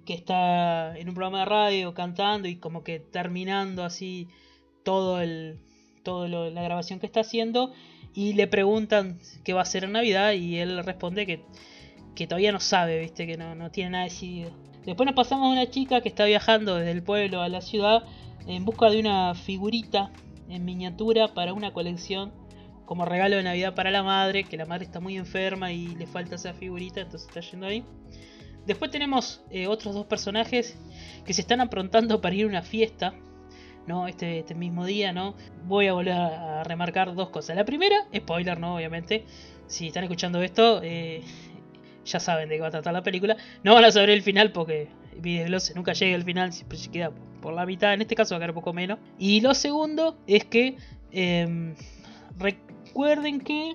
que 0.05 0.13
está 0.13 0.97
en 0.97 1.09
un 1.09 1.15
programa 1.15 1.39
de 1.39 1.45
radio 1.45 1.93
cantando 1.95 2.47
y 2.47 2.57
como 2.57 2.83
que 2.83 2.99
terminando 2.99 3.83
así 3.83 4.27
todo 4.83 5.19
el 5.21 5.57
todo 6.03 6.27
lo- 6.27 6.51
la 6.51 6.61
grabación 6.61 6.99
que 6.99 7.07
está 7.07 7.21
haciendo 7.21 7.73
y 8.13 8.33
le 8.33 8.45
preguntan 8.47 9.19
qué 9.43 9.53
va 9.53 9.61
a 9.61 9.63
hacer 9.63 9.83
en 9.85 9.93
Navidad 9.93 10.33
y 10.33 10.57
él 10.59 10.83
responde 10.85 11.25
que, 11.25 11.41
que 12.15 12.27
todavía 12.27 12.51
no 12.51 12.59
sabe, 12.59 12.99
viste, 12.99 13.25
que 13.25 13.37
no, 13.37 13.55
no 13.55 13.71
tiene 13.71 13.89
nada 13.89 14.03
decidido. 14.03 14.51
Después 14.85 15.05
nos 15.05 15.15
pasamos 15.15 15.47
a 15.47 15.51
una 15.51 15.69
chica 15.69 16.01
que 16.01 16.09
está 16.09 16.25
viajando 16.25 16.75
desde 16.75 16.91
el 16.91 17.01
pueblo 17.01 17.41
a 17.41 17.49
la 17.49 17.61
ciudad 17.61 18.03
en 18.47 18.65
busca 18.65 18.89
de 18.89 18.99
una 18.99 19.33
figurita 19.33 20.11
en 20.49 20.63
miniatura 20.63 21.33
para 21.33 21.53
una 21.53 21.73
colección 21.73 22.31
como 22.85 23.03
regalo 23.03 23.35
de 23.35 23.43
Navidad 23.43 23.73
para 23.73 23.89
la 23.89 24.03
madre, 24.03 24.43
que 24.43 24.57
la 24.57 24.65
madre 24.65 24.85
está 24.85 24.99
muy 24.99 25.17
enferma 25.17 25.71
y 25.71 25.87
le 25.95 26.05
falta 26.05 26.35
esa 26.35 26.53
figurita, 26.53 27.01
entonces 27.01 27.27
está 27.27 27.41
yendo 27.41 27.65
ahí. 27.65 27.83
Después 28.65 28.91
tenemos 28.91 29.41
eh, 29.49 29.67
otros 29.67 29.93
dos 29.93 30.05
personajes 30.05 30.77
que 31.25 31.33
se 31.33 31.41
están 31.41 31.61
aprontando 31.61 32.21
para 32.21 32.35
ir 32.35 32.45
a 32.45 32.47
una 32.47 32.61
fiesta, 32.61 33.13
¿no? 33.87 34.07
Este, 34.07 34.39
este 34.39 34.55
mismo 34.55 34.85
día, 34.85 35.13
¿no? 35.13 35.35
Voy 35.65 35.87
a 35.87 35.93
volver 35.93 36.13
a, 36.13 36.63
remarcar 36.63 37.13
dos 37.13 37.29
cosas. 37.29 37.55
La 37.55 37.65
primera, 37.65 37.95
spoiler, 38.15 38.59
¿no? 38.59 38.75
Obviamente, 38.75 39.25
si 39.67 39.87
están 39.87 40.03
escuchando 40.03 40.41
esto, 40.41 40.81
eh, 40.83 41.23
ya 42.05 42.19
saben 42.19 42.49
de 42.49 42.55
qué 42.55 42.61
va 42.61 42.67
a 42.67 42.71
tratar 42.71 42.93
la 42.93 43.03
película. 43.03 43.35
No 43.63 43.73
van 43.73 43.85
a 43.85 43.91
saber 43.91 44.09
el 44.09 44.21
final 44.21 44.51
porque 44.51 44.87
Videogloss 45.17 45.75
nunca 45.75 45.93
llega 45.93 46.15
al 46.15 46.23
final, 46.23 46.53
siempre 46.53 46.77
se 46.77 46.91
queda 46.91 47.11
por 47.41 47.53
la 47.53 47.65
mitad. 47.65 47.93
En 47.93 48.01
este 48.01 48.15
caso 48.15 48.35
va 48.35 48.37
a 48.37 48.39
quedar 48.39 48.51
un 48.51 48.55
poco 48.55 48.73
menos. 48.73 48.99
Y 49.19 49.41
lo 49.41 49.53
segundo 49.53 50.17
es 50.27 50.45
que 50.45 50.77
em, 51.11 51.75
recuerden 52.37 53.41
que, 53.41 53.73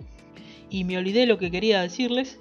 y 0.71 0.85
me 0.85 0.97
olvidé 0.97 1.27
lo 1.27 1.39
que 1.39 1.51
quería 1.51 1.83
decirles, 1.83 2.41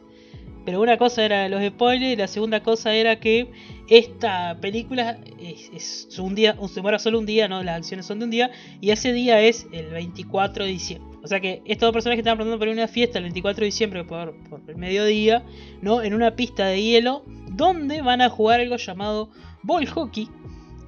pero 0.65 0.81
una 0.81 0.97
cosa 0.97 1.25
era 1.25 1.49
los 1.49 1.65
spoilers 1.65 2.13
y 2.13 2.15
la 2.15 2.27
segunda 2.27 2.61
cosa 2.61 2.93
era 2.93 3.19
que 3.19 3.49
esta 3.89 4.57
película 4.61 5.17
es, 5.39 6.07
es 6.09 6.19
un 6.19 6.35
día, 6.35 6.55
se 6.67 6.75
demora 6.75 6.99
solo 6.99 7.17
un 7.17 7.25
día, 7.25 7.47
¿no? 7.47 7.63
Las 7.63 7.77
acciones 7.77 8.05
son 8.05 8.19
de 8.19 8.25
un 8.25 8.31
día 8.31 8.51
y 8.81 8.91
ese 8.91 9.13
día 9.13 9.41
es 9.41 9.65
el 9.71 9.89
24 9.89 10.65
de 10.65 10.69
diciembre. 10.69 11.08
O 11.23 11.27
sea 11.27 11.39
que 11.39 11.61
estos 11.65 11.87
dos 11.87 11.93
personajes 11.93 12.19
estaban 12.19 12.37
preparando 12.37 12.59
para 12.59 12.71
una 12.71 12.87
fiesta 12.87 13.17
el 13.17 13.25
24 13.25 13.61
de 13.61 13.65
diciembre 13.65 14.03
por, 14.03 14.35
por 14.49 14.61
el 14.67 14.77
mediodía, 14.77 15.43
¿no? 15.81 16.01
En 16.01 16.13
una 16.13 16.35
pista 16.35 16.65
de 16.67 16.81
hielo 16.81 17.23
donde 17.51 18.01
van 18.01 18.21
a 18.21 18.29
jugar 18.29 18.61
algo 18.61 18.77
llamado 18.77 19.29
ball 19.63 19.85
hockey, 19.87 20.29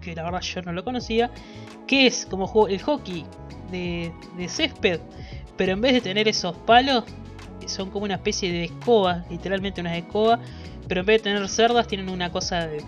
que 0.01 0.15
la 0.15 0.23
verdad 0.23 0.41
yo 0.41 0.61
no 0.61 0.71
lo 0.71 0.83
conocía, 0.83 1.31
que 1.85 2.07
es 2.07 2.25
como 2.25 2.67
el 2.67 2.81
hockey 2.81 3.25
de, 3.71 4.13
de 4.37 4.47
césped, 4.47 5.01
pero 5.57 5.73
en 5.73 5.81
vez 5.81 5.93
de 5.93 6.01
tener 6.01 6.27
esos 6.27 6.55
palos, 6.57 7.03
son 7.67 7.89
como 7.89 8.05
una 8.05 8.15
especie 8.15 8.51
de 8.51 8.65
escoba, 8.65 9.25
literalmente 9.29 9.81
una 9.81 9.97
escoba, 9.97 10.39
pero 10.87 11.01
en 11.01 11.07
vez 11.07 11.23
de 11.23 11.29
tener 11.31 11.47
cerdas 11.49 11.87
tienen 11.87 12.09
una 12.09 12.31
cosa 12.31 12.67
de 12.67 12.83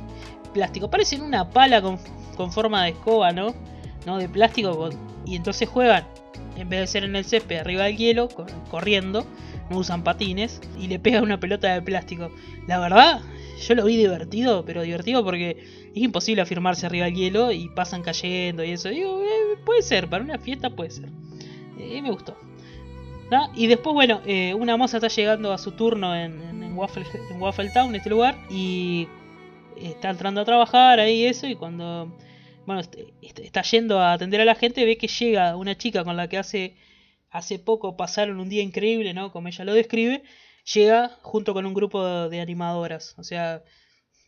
plástico. 0.53 0.89
Parecen 0.89 1.21
una 1.21 1.49
pala 1.49 1.81
con, 1.81 1.99
con 2.35 2.51
forma 2.51 2.83
de 2.83 2.91
escoba, 2.91 3.31
¿no? 3.31 3.53
¿No? 4.05 4.17
De 4.17 4.27
plástico. 4.29 4.89
y 5.25 5.35
entonces 5.35 5.69
juegan, 5.69 6.05
en 6.57 6.67
vez 6.69 6.81
de 6.81 6.87
ser 6.87 7.03
en 7.05 7.15
el 7.15 7.23
césped, 7.25 7.57
arriba 7.57 7.83
del 7.85 7.97
hielo, 7.97 8.27
co- 8.27 8.45
corriendo, 8.69 9.25
no 9.69 9.77
usan 9.77 10.03
patines, 10.03 10.61
y 10.79 10.87
le 10.87 10.99
pegan 10.99 11.23
una 11.23 11.39
pelota 11.39 11.73
de 11.73 11.81
plástico. 11.81 12.29
La 12.67 12.79
verdad, 12.79 13.21
yo 13.65 13.75
lo 13.75 13.85
vi 13.85 13.95
divertido, 13.95 14.65
pero 14.65 14.81
divertido 14.81 15.23
porque 15.23 15.51
es 15.95 16.01
imposible 16.03 16.41
afirmarse 16.41 16.85
arriba 16.85 17.05
del 17.05 17.15
hielo 17.15 17.51
y 17.51 17.69
pasan 17.69 18.01
cayendo 18.03 18.63
y 18.63 18.71
eso. 18.71 18.89
Digo, 18.89 19.21
eh, 19.23 19.57
puede 19.65 19.81
ser, 19.81 20.09
para 20.09 20.23
una 20.23 20.37
fiesta 20.37 20.69
puede 20.69 20.89
ser. 20.91 21.09
Eh, 21.79 22.01
me 22.01 22.11
gustó. 22.11 22.35
Y 23.55 23.65
después, 23.67 23.93
bueno, 23.95 24.21
eh, 24.27 24.53
una 24.53 24.77
moza 24.77 24.97
está 24.97 25.07
llegando 25.07 25.51
a 25.53 25.57
su 25.57 25.71
turno 25.71 26.15
en, 26.15 26.39
en- 26.41 26.63
en 26.63 26.77
Waffle, 26.77 27.05
en 27.31 27.41
Waffle 27.41 27.69
Town, 27.71 27.95
este 27.95 28.09
lugar, 28.11 28.37
y 28.49 29.07
está 29.77 30.09
entrando 30.11 30.41
a 30.41 30.45
trabajar 30.45 30.99
ahí 30.99 31.25
eso 31.25 31.47
y 31.47 31.55
cuando 31.55 32.15
bueno, 32.65 32.81
est- 32.81 32.95
est- 33.21 33.39
está 33.39 33.61
yendo 33.63 33.99
a 33.99 34.13
atender 34.13 34.41
a 34.41 34.45
la 34.45 34.55
gente, 34.55 34.85
ve 34.85 34.97
que 34.97 35.07
llega 35.07 35.55
una 35.55 35.77
chica 35.77 36.03
con 36.03 36.17
la 36.17 36.27
que 36.29 36.37
hace, 36.37 36.75
hace 37.29 37.59
poco 37.59 37.97
pasaron 37.97 38.39
un 38.39 38.49
día 38.49 38.61
increíble, 38.63 39.13
¿no? 39.13 39.31
Como 39.31 39.47
ella 39.47 39.65
lo 39.65 39.73
describe, 39.73 40.23
llega 40.73 41.17
junto 41.21 41.53
con 41.53 41.65
un 41.65 41.73
grupo 41.73 42.29
de 42.29 42.41
animadoras. 42.41 43.15
O 43.17 43.23
sea, 43.23 43.63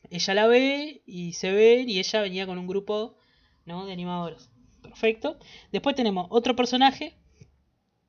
ella 0.10 0.34
la 0.34 0.48
ve 0.48 1.02
y 1.06 1.34
se 1.34 1.52
ven 1.52 1.90
y 1.90 2.00
ella 2.00 2.22
venía 2.22 2.46
con 2.48 2.58
un 2.58 2.68
grupo, 2.68 3.18
¿no? 3.66 3.86
De 3.86 3.94
animadoras. 3.94 4.50
Perfecto. 4.82 5.40
Después 5.72 5.96
tenemos 5.96 6.28
otro 6.30 6.56
personaje, 6.56 7.16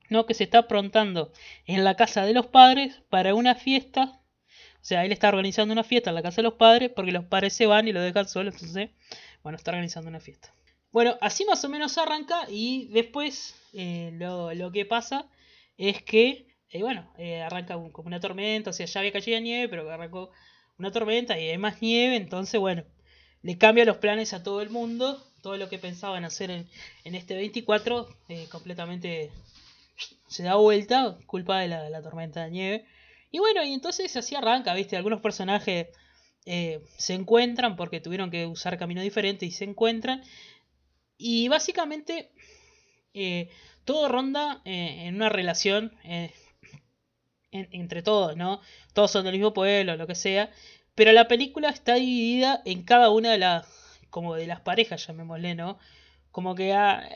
¿no? 0.08 0.26
Que 0.26 0.34
se 0.34 0.44
está 0.44 0.58
aprontando 0.58 1.32
en 1.66 1.84
la 1.84 1.96
casa 1.96 2.24
de 2.24 2.32
los 2.34 2.46
padres 2.46 3.02
para 3.10 3.34
una 3.34 3.54
fiesta. 3.54 4.20
O 4.80 4.84
sea, 4.88 5.04
él 5.04 5.10
está 5.12 5.28
organizando 5.28 5.72
una 5.72 5.82
fiesta 5.84 6.10
en 6.10 6.14
la 6.14 6.22
casa 6.22 6.36
de 6.36 6.44
los 6.44 6.54
padres 6.54 6.90
porque 6.94 7.10
los 7.12 7.24
padres 7.24 7.54
se 7.54 7.66
van 7.66 7.88
y 7.88 7.92
lo 7.92 8.00
dejan 8.00 8.28
solo, 8.28 8.50
entonces 8.50 8.90
bueno, 9.46 9.58
está 9.58 9.70
organizando 9.70 10.10
una 10.10 10.18
fiesta. 10.18 10.52
Bueno, 10.90 11.16
así 11.20 11.44
más 11.44 11.64
o 11.64 11.68
menos 11.68 11.96
arranca 11.98 12.46
y 12.48 12.88
después 12.88 13.54
eh, 13.74 14.10
lo, 14.14 14.52
lo 14.54 14.72
que 14.72 14.84
pasa 14.84 15.30
es 15.78 16.02
que, 16.02 16.48
eh, 16.68 16.82
bueno, 16.82 17.08
eh, 17.16 17.42
arranca 17.42 17.74
como 17.92 18.08
una 18.08 18.18
tormenta, 18.18 18.70
o 18.70 18.72
sea, 18.72 18.86
ya 18.86 18.98
había 18.98 19.12
caído 19.12 19.38
nieve, 19.38 19.68
pero 19.68 19.88
arrancó 19.88 20.32
una 20.78 20.90
tormenta 20.90 21.38
y 21.38 21.48
hay 21.48 21.58
más 21.58 21.80
nieve, 21.80 22.16
entonces, 22.16 22.58
bueno, 22.58 22.82
le 23.42 23.56
cambia 23.56 23.84
los 23.84 23.98
planes 23.98 24.32
a 24.32 24.42
todo 24.42 24.62
el 24.62 24.70
mundo, 24.70 25.24
todo 25.42 25.56
lo 25.56 25.68
que 25.68 25.78
pensaban 25.78 26.24
hacer 26.24 26.50
en, 26.50 26.68
en 27.04 27.14
este 27.14 27.36
24, 27.36 28.08
eh, 28.28 28.48
completamente 28.50 29.30
se 30.26 30.42
da 30.42 30.56
vuelta, 30.56 31.18
culpa 31.26 31.60
de 31.60 31.68
la, 31.68 31.88
la 31.88 32.02
tormenta 32.02 32.42
de 32.46 32.50
nieve. 32.50 32.86
Y 33.30 33.38
bueno, 33.38 33.62
y 33.62 33.74
entonces 33.74 34.16
así 34.16 34.34
arranca, 34.34 34.74
¿viste? 34.74 34.96
Algunos 34.96 35.20
personajes 35.20 35.86
eh, 36.46 36.80
se 36.96 37.14
encuentran 37.14 37.76
porque 37.76 38.00
tuvieron 38.00 38.30
que 38.30 38.46
usar 38.46 38.78
camino 38.78 39.02
diferente 39.02 39.46
y 39.46 39.50
se 39.52 39.64
encuentran. 39.64 40.22
Y 41.18 41.48
básicamente 41.48 42.32
eh, 43.14 43.50
todo 43.84 44.08
ronda 44.08 44.62
eh, 44.64 45.04
en 45.06 45.16
una 45.16 45.28
relación 45.30 45.92
en- 47.50 47.68
entre 47.72 48.02
todos, 48.02 48.36
¿no? 48.36 48.60
Todos 48.92 49.10
son 49.10 49.24
del 49.24 49.34
mismo 49.34 49.52
pueblo, 49.52 49.96
lo 49.96 50.06
que 50.06 50.14
sea. 50.14 50.50
Pero 50.94 51.12
la 51.12 51.28
película 51.28 51.68
está 51.70 51.94
dividida 51.94 52.62
en 52.64 52.82
cada 52.82 53.10
una 53.10 53.32
de 53.32 53.38
las, 53.38 53.66
como 54.10 54.34
de 54.34 54.46
las 54.46 54.60
parejas, 54.60 55.06
llamémosle, 55.06 55.54
¿no? 55.54 55.78
Como 56.30 56.54
que 56.54 56.72
ha- 56.74 57.08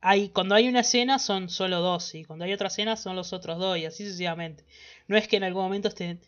hay, 0.00 0.30
cuando 0.30 0.54
hay 0.54 0.68
una 0.68 0.80
escena 0.80 1.18
son 1.18 1.48
solo 1.50 1.80
dos 1.80 2.14
y 2.14 2.24
cuando 2.24 2.44
hay 2.44 2.52
otra 2.52 2.68
escena 2.68 2.96
son 2.96 3.16
los 3.16 3.32
otros 3.32 3.58
dos 3.58 3.78
y 3.78 3.86
así 3.86 4.04
sucesivamente. 4.04 4.64
No 5.08 5.16
es 5.16 5.28
que 5.28 5.36
en 5.36 5.44
algún 5.44 5.62
momento 5.64 5.88
estén 5.88 6.10
est- 6.18 6.26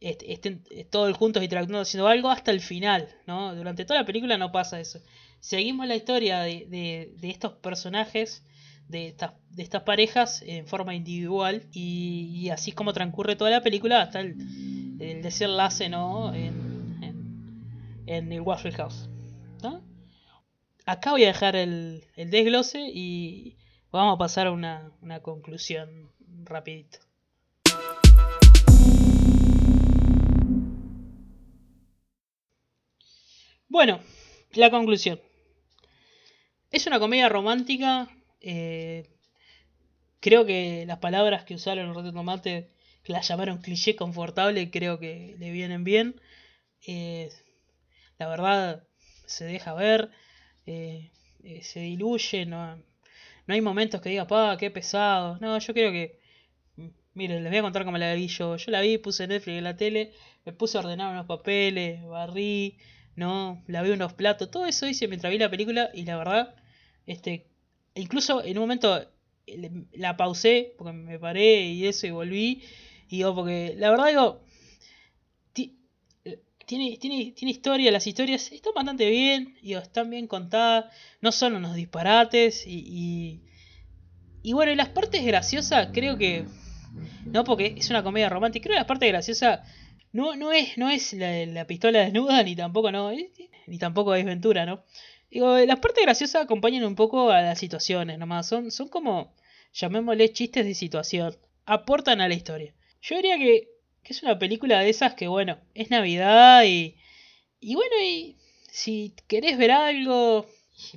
estén 0.00 0.62
eh, 0.70 0.84
todos 0.84 1.16
juntos 1.16 1.42
interactuando 1.42 1.82
haciendo 1.82 2.08
algo 2.08 2.30
hasta 2.30 2.50
el 2.50 2.60
final, 2.60 3.08
¿no? 3.26 3.54
Durante 3.54 3.84
toda 3.84 4.00
la 4.00 4.06
película 4.06 4.36
no 4.36 4.52
pasa 4.52 4.80
eso. 4.80 5.00
Seguimos 5.40 5.86
la 5.86 5.96
historia 5.96 6.40
de, 6.40 7.14
estos 7.22 7.54
personajes, 7.54 8.44
de 8.88 9.08
estas, 9.08 9.32
de 9.50 9.62
estas 9.62 9.82
parejas 9.82 10.42
en 10.42 10.66
forma 10.66 10.94
individual 10.94 11.66
y, 11.72 12.30
y 12.34 12.50
así 12.50 12.72
como 12.72 12.92
transcurre 12.92 13.36
toda 13.36 13.50
la 13.50 13.62
película 13.62 14.02
hasta 14.02 14.20
el, 14.20 14.36
el 15.00 15.22
desenlace. 15.22 15.86
En, 15.86 16.66
el 18.06 18.40
Waffle 18.40 18.72
House. 18.72 19.08
Acá 20.84 21.10
voy 21.10 21.24
a 21.24 21.28
dejar 21.28 21.56
el, 21.56 22.04
el 22.14 22.30
desglose 22.30 22.88
y 22.94 23.56
vamos 23.90 24.14
a 24.14 24.18
pasar 24.18 24.46
a 24.46 24.52
una, 24.52 24.92
una 25.02 25.20
conclusión 25.20 26.12
rapidito. 26.44 27.05
Bueno, 33.68 34.00
la 34.54 34.70
conclusión. 34.70 35.20
Es 36.70 36.86
una 36.86 37.00
comedia 37.00 37.28
romántica. 37.28 38.08
eh, 38.40 39.08
creo 40.20 40.44
que 40.46 40.84
las 40.86 40.98
palabras 40.98 41.44
que 41.44 41.54
usaron 41.54 41.94
Rotten 41.94 42.14
Tomate, 42.14 42.70
que 43.02 43.12
las 43.12 43.28
llamaron 43.28 43.58
cliché 43.62 43.94
confortable, 43.96 44.70
creo 44.70 44.98
que 44.98 45.36
le 45.38 45.50
vienen 45.50 45.84
bien. 45.84 46.20
Eh, 46.86 47.30
la 48.18 48.28
verdad, 48.28 48.84
se 49.26 49.44
deja 49.46 49.74
ver, 49.74 50.10
eh, 50.66 51.10
se 51.62 51.80
diluye, 51.80 52.46
no, 52.46 52.76
no 52.76 53.54
hay 53.54 53.60
momentos 53.60 54.00
que 54.00 54.10
diga, 54.10 54.26
pa, 54.26 54.56
qué 54.58 54.70
pesado. 54.70 55.38
No, 55.40 55.58
yo 55.58 55.74
creo 55.74 55.92
que. 55.92 56.20
Miren, 57.14 57.42
les 57.42 57.50
voy 57.50 57.58
a 57.58 57.62
contar 57.62 57.84
cómo 57.84 57.98
la 57.98 58.14
vi 58.14 58.28
yo. 58.28 58.56
Yo 58.56 58.70
la 58.70 58.80
vi, 58.82 58.98
puse 58.98 59.26
Netflix 59.26 59.58
en 59.58 59.64
la 59.64 59.76
tele, 59.76 60.12
me 60.44 60.52
puse 60.52 60.76
a 60.78 60.80
ordenar 60.82 61.12
unos 61.12 61.26
papeles, 61.26 62.04
barrí, 62.04 62.78
no, 63.16 63.62
lavé 63.66 63.92
unos 63.92 64.12
platos, 64.12 64.50
todo 64.50 64.66
eso 64.66 64.86
hice 64.86 65.08
mientras 65.08 65.30
vi 65.32 65.38
la 65.38 65.50
película 65.50 65.90
y 65.94 66.04
la 66.04 66.16
verdad, 66.16 66.54
este, 67.06 67.46
incluso 67.94 68.44
en 68.44 68.58
un 68.58 68.62
momento 68.62 69.10
la 69.92 70.16
pausé 70.16 70.74
porque 70.76 70.92
me 70.92 71.18
paré 71.18 71.62
y 71.66 71.86
eso 71.86 72.06
y 72.06 72.10
volví 72.10 72.62
y 73.08 73.16
digo, 73.18 73.34
porque 73.34 73.74
la 73.76 73.90
verdad 73.90 74.08
digo, 74.08 74.42
ti- 75.52 75.78
tiene, 76.66 76.96
tiene, 76.98 77.32
tiene 77.32 77.52
historia, 77.52 77.90
las 77.92 78.06
historias 78.06 78.50
están 78.52 78.72
bastante 78.74 79.08
bien, 79.08 79.56
digo, 79.62 79.78
están 79.80 80.10
bien 80.10 80.26
contadas, 80.26 80.86
no 81.20 81.30
son 81.32 81.54
unos 81.54 81.76
disparates 81.76 82.66
y, 82.66 82.80
y, 82.86 83.40
y 84.42 84.52
bueno, 84.52 84.72
y 84.72 84.76
las 84.76 84.88
partes 84.88 85.24
graciosas 85.24 85.88
creo 85.92 86.18
que, 86.18 86.44
no 87.24 87.44
porque 87.44 87.74
es 87.76 87.88
una 87.90 88.02
comedia 88.02 88.28
romántica, 88.28 88.64
creo 88.64 88.74
que 88.74 88.80
las 88.80 88.86
partes 88.88 89.08
graciosas 89.08 89.60
no, 90.16 90.34
no 90.34 90.50
es, 90.50 90.78
no 90.78 90.88
es 90.88 91.12
la, 91.12 91.44
la 91.46 91.66
pistola 91.66 92.00
desnuda, 92.00 92.42
ni 92.42 92.56
tampoco 92.56 92.90
no, 92.90 93.10
eh, 93.12 93.30
ni 93.66 93.78
tampoco 93.78 94.14
es 94.14 94.24
Ventura, 94.24 94.64
¿no? 94.64 94.82
Digo, 95.30 95.58
las 95.58 95.78
partes 95.80 96.02
graciosas 96.04 96.42
acompañan 96.42 96.84
un 96.84 96.94
poco 96.94 97.30
a 97.30 97.42
las 97.42 97.58
situaciones, 97.58 98.18
nomás. 98.18 98.48
Son, 98.48 98.70
son 98.70 98.88
como, 98.88 99.34
llamémosle 99.74 100.32
chistes 100.32 100.64
de 100.64 100.74
situación. 100.74 101.36
Aportan 101.66 102.22
a 102.22 102.28
la 102.28 102.34
historia. 102.34 102.72
Yo 103.02 103.16
diría 103.16 103.36
que, 103.36 103.68
que 104.02 104.12
es 104.14 104.22
una 104.22 104.38
película 104.38 104.80
de 104.80 104.88
esas 104.88 105.14
que, 105.14 105.28
bueno, 105.28 105.58
es 105.74 105.90
Navidad 105.90 106.64
y. 106.64 106.96
Y 107.60 107.74
bueno, 107.74 107.96
y 108.02 108.36
si 108.70 109.14
querés 109.26 109.58
ver 109.58 109.72
algo, 109.72 110.46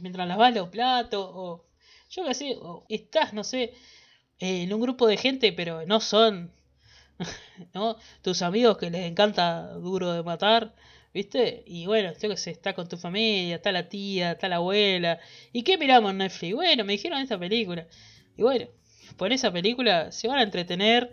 mientras 0.02 0.28
lavas 0.28 0.56
los 0.56 0.70
platos, 0.70 1.30
o 1.34 1.66
yo 2.10 2.26
qué 2.26 2.34
sé, 2.34 2.56
o 2.62 2.86
estás, 2.88 3.34
no 3.34 3.44
sé, 3.44 3.74
eh, 4.40 4.64
en 4.64 4.74
un 4.74 4.82
grupo 4.82 5.08
de 5.08 5.18
gente, 5.18 5.52
pero 5.52 5.86
no 5.86 6.00
son 6.00 6.54
¿no? 7.74 7.98
Tus 8.22 8.42
amigos 8.42 8.78
que 8.78 8.90
les 8.90 9.06
encanta 9.06 9.74
duro 9.74 10.14
de 10.14 10.24
matar, 10.24 10.74
¿viste? 11.14 11.64
Y 11.66 11.86
bueno, 11.86 12.14
yo 12.22 12.30
que 12.30 12.38
sé, 12.38 12.52
está 12.52 12.74
con 12.74 12.88
tu 12.88 12.98
familia, 12.98 13.56
está 13.56 13.72
la 13.72 13.90
tía, 13.90 14.32
está 14.32 14.48
la 14.48 14.58
abuela. 14.58 15.20
¿Y 15.54 15.64
qué 15.64 15.78
miramos 15.78 16.12
en 16.12 16.18
Netflix? 16.20 16.56
Bueno, 16.56 16.84
me 16.86 16.94
dijeron 16.94 17.20
esta 17.22 17.38
película. 17.40 17.88
Y 18.38 18.44
bueno, 18.44 18.68
por 19.18 19.32
esa 19.34 19.52
película 19.52 20.12
se 20.12 20.28
van 20.28 20.40
a 20.40 20.44
entretener. 20.44 21.12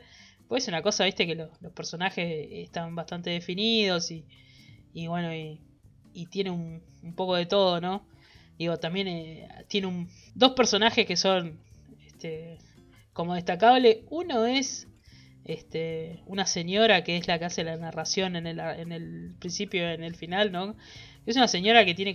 Pues 0.49 0.65
es 0.65 0.69
una 0.69 0.83
cosa, 0.83 1.05
¿viste? 1.05 1.27
Que 1.27 1.35
lo- 1.35 1.51
los 1.61 1.73
personajes 1.73 2.49
están 2.53 2.95
bastante 2.95 3.31
definidos 3.31 4.11
y, 4.13 4.25
y 4.93 5.07
bueno, 5.09 5.35
y, 5.35 5.61
y 6.13 6.27
tiene 6.27 6.51
un, 6.51 6.83
un 7.03 7.15
poco 7.15 7.37
de 7.37 7.47
todo, 7.47 7.81
¿no? 7.81 8.07
Digo, 8.59 8.79
también 8.79 9.09
eh, 9.09 9.49
tiene 9.69 9.87
un, 9.89 10.09
dos 10.35 10.53
personajes 10.53 11.07
que 11.07 11.17
son 11.17 11.61
este, 12.07 12.59
como 13.13 13.35
destacable. 13.35 14.05
Uno 14.11 14.47
es 14.47 14.89
este, 15.47 16.23
una 16.27 16.47
señora 16.47 17.05
que 17.05 17.17
es 17.17 17.29
la 17.29 17.39
que 17.39 17.47
hace 17.47 17.65
la 17.65 17.77
narración 17.77 18.37
en 18.37 18.47
el, 18.47 18.61
en 18.61 18.93
el 18.93 19.35
principio 19.39 19.89
en 19.89 20.03
el 20.03 20.15
final, 20.17 20.53
¿no? 20.53 20.77
Es 21.27 21.37
una 21.37 21.49
señora 21.49 21.85
que 21.85 21.95
tiene 21.95 22.15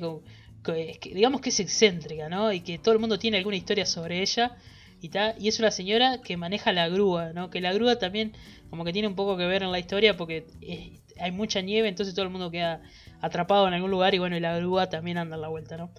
que- 1.00 1.14
digamos 1.16 1.42
que 1.42 1.50
es 1.50 1.60
excéntrica, 1.60 2.30
¿no? 2.30 2.52
Y 2.54 2.62
que 2.62 2.78
todo 2.78 2.94
el 2.94 3.00
mundo 3.00 3.18
tiene 3.20 3.38
alguna 3.38 3.56
historia 3.58 3.86
sobre 3.86 4.22
ella 4.22 4.56
y 5.00 5.10
ta, 5.10 5.36
y 5.40 5.48
es 5.48 5.60
una 5.60 5.72
señora 5.72 6.22
que 6.22 6.38
maneja 6.38 6.72
la 6.74 6.88
grúa, 6.90 7.34
¿no? 7.34 7.50
Que 7.50 7.62
la 7.62 7.74
grúa 7.74 7.98
también 7.98 8.34
como 8.70 8.86
que 8.86 8.94
tiene 8.94 9.08
un 9.08 9.16
poco 9.16 9.38
que 9.38 9.46
ver 9.46 9.64
en 9.64 9.72
la 9.72 9.80
historia 9.80 10.16
porque 10.16 10.46
eh, 10.62 11.00
hay 11.20 11.32
mucha 11.32 11.62
nieve, 11.62 11.88
entonces 11.88 12.14
todo 12.14 12.26
el 12.26 12.32
mundo 12.32 12.52
queda 12.52 12.82
atrapado 13.20 13.68
en 13.68 13.74
algún 13.74 13.92
lugar 13.92 14.14
y 14.16 14.20
bueno, 14.20 14.38
y 14.38 14.40
la 14.40 14.56
grúa 14.58 14.90
también 14.90 15.18
anda 15.18 15.36
en 15.36 15.42
la 15.42 15.48
vuelta, 15.50 15.78
¿no? 15.78 15.92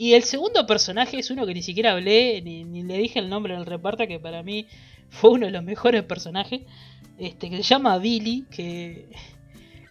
Y 0.00 0.14
el 0.14 0.22
segundo 0.24 0.66
personaje 0.66 1.18
es 1.18 1.30
uno 1.30 1.44
que 1.46 1.52
ni 1.52 1.62
siquiera 1.62 1.92
hablé, 1.92 2.40
ni, 2.42 2.64
ni 2.64 2.82
le 2.82 2.96
dije 2.96 3.18
el 3.18 3.28
nombre 3.28 3.54
del 3.54 3.66
reparto, 3.66 4.06
que 4.06 4.18
para 4.18 4.42
mí 4.42 4.66
fue 5.10 5.30
uno 5.30 5.44
de 5.46 5.52
los 5.52 5.62
mejores 5.62 6.02
personajes, 6.04 6.62
este, 7.18 7.50
que 7.50 7.56
se 7.58 7.62
llama 7.64 7.98
Billy, 7.98 8.46
que 8.50 9.08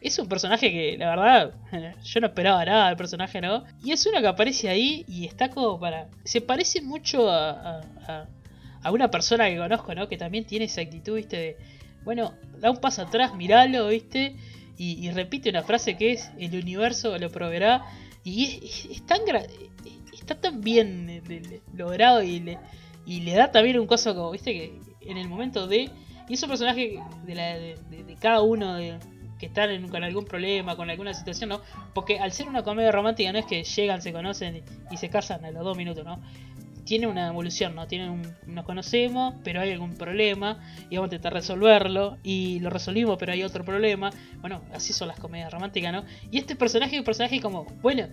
es 0.01 0.17
un 0.17 0.27
personaje 0.27 0.71
que 0.71 0.97
la 0.97 1.09
verdad 1.09 1.53
yo 2.03 2.19
no 2.21 2.27
esperaba 2.27 2.65
nada 2.65 2.87
del 2.87 2.97
personaje, 2.97 3.39
¿no? 3.39 3.65
Y 3.83 3.91
es 3.91 4.03
uno 4.07 4.19
que 4.19 4.27
aparece 4.27 4.67
ahí 4.69 5.05
y 5.07 5.25
está 5.25 5.49
como 5.49 5.79
para... 5.79 6.07
Se 6.23 6.41
parece 6.41 6.81
mucho 6.81 7.29
a, 7.29 7.81
a, 8.07 8.27
a- 8.81 8.91
una 8.91 9.11
persona 9.11 9.47
que 9.49 9.57
conozco, 9.57 9.93
¿no? 9.93 10.07
Que 10.07 10.17
también 10.17 10.45
tiene 10.45 10.65
esa 10.65 10.81
actitud, 10.81 11.17
¿viste? 11.17 11.37
De, 11.37 11.57
bueno, 12.03 12.33
da 12.59 12.71
un 12.71 12.77
paso 12.77 13.03
atrás, 13.03 13.35
miralo, 13.35 13.89
¿viste? 13.89 14.35
Y, 14.77 15.05
y 15.05 15.11
repite 15.11 15.49
una 15.49 15.61
frase 15.63 15.97
que 15.97 16.13
es, 16.13 16.31
el 16.39 16.55
universo 16.55 17.15
lo 17.19 17.29
proveerá. 17.29 17.85
Y 18.23 18.45
es, 18.45 18.63
es- 18.63 18.85
es 18.91 19.05
tan 19.05 19.19
está 20.29 20.49
tan 20.49 20.61
bien 20.61 21.09
eh, 21.09 21.61
logrado 21.75 22.21
y 22.23 22.39
le, 22.39 22.57
y 23.05 23.21
le 23.21 23.33
da 23.35 23.51
también 23.51 23.79
un 23.79 23.87
coso 23.87 24.13
como, 24.15 24.31
¿viste? 24.31 24.53
Que 24.53 24.79
en 25.01 25.17
el 25.17 25.27
momento 25.27 25.67
de... 25.67 25.89
Y 26.27 26.33
es 26.33 26.43
un 26.43 26.49
personaje 26.49 26.99
de, 27.25 27.35
la- 27.35 27.57
de- 27.57 28.15
cada 28.19 28.41
uno 28.41 28.75
de, 28.75 28.97
que 29.39 29.47
están 29.47 29.69
en- 29.71 29.87
con 29.89 30.03
algún 30.03 30.25
problema, 30.25 30.75
con 30.75 30.89
alguna 30.89 31.13
situación, 31.13 31.49
¿no? 31.49 31.61
Porque 31.93 32.19
al 32.19 32.31
ser 32.31 32.47
una 32.47 32.61
comedia 32.63 32.91
romántica 32.91 33.31
no 33.31 33.39
es 33.39 33.45
que 33.45 33.63
llegan, 33.63 34.01
se 34.01 34.11
conocen 34.13 34.57
y, 34.57 34.63
y 34.93 34.97
se 34.97 35.09
casan 35.09 35.43
a 35.45 35.51
los 35.51 35.63
dos 35.63 35.75
minutos, 35.77 36.05
¿no? 36.05 36.19
Tiene 36.85 37.05
una 37.07 37.27
evolución, 37.27 37.75
¿no? 37.75 37.87
Tiene 37.87 38.09
un, 38.09 38.21
nos 38.47 38.65
conocemos, 38.65 39.35
pero 39.43 39.61
hay 39.61 39.71
algún 39.71 39.95
problema 39.95 40.59
y 40.89 40.95
vamos 40.95 41.11
a 41.11 41.15
intentar 41.15 41.33
resolverlo 41.33 42.17
y 42.23 42.59
lo 42.61 42.69
resolvimos, 42.71 43.17
pero 43.19 43.31
hay 43.31 43.43
otro 43.43 43.63
problema. 43.63 44.09
Bueno, 44.41 44.61
así 44.73 44.91
son 44.93 45.07
las 45.07 45.19
comedias 45.19 45.51
románticas, 45.51 45.93
¿no? 45.93 46.03
Y 46.31 46.37
este 46.39 46.55
personaje 46.55 46.95
es 46.95 46.99
un 46.99 47.05
personaje 47.05 47.39
como, 47.41 47.65
bueno, 47.81 48.07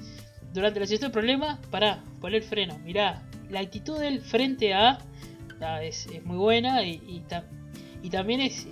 durante 0.57 0.81
la 0.81 0.87
situación 0.87 1.11
de 1.11 1.12
problema, 1.12 1.61
pará, 1.71 2.03
poner 2.19 2.42
freno, 2.42 2.79
mirá, 2.79 3.23
la 3.51 3.61
actitud 3.61 3.99
del 4.01 4.23
frente 4.23 4.73
a 4.73 4.99
es, 5.83 6.09
muy 6.25 6.38
buena 6.38 6.83
y, 6.83 6.95
y, 7.07 7.23
y 8.03 8.09
también 8.11 8.40
es, 8.40 8.66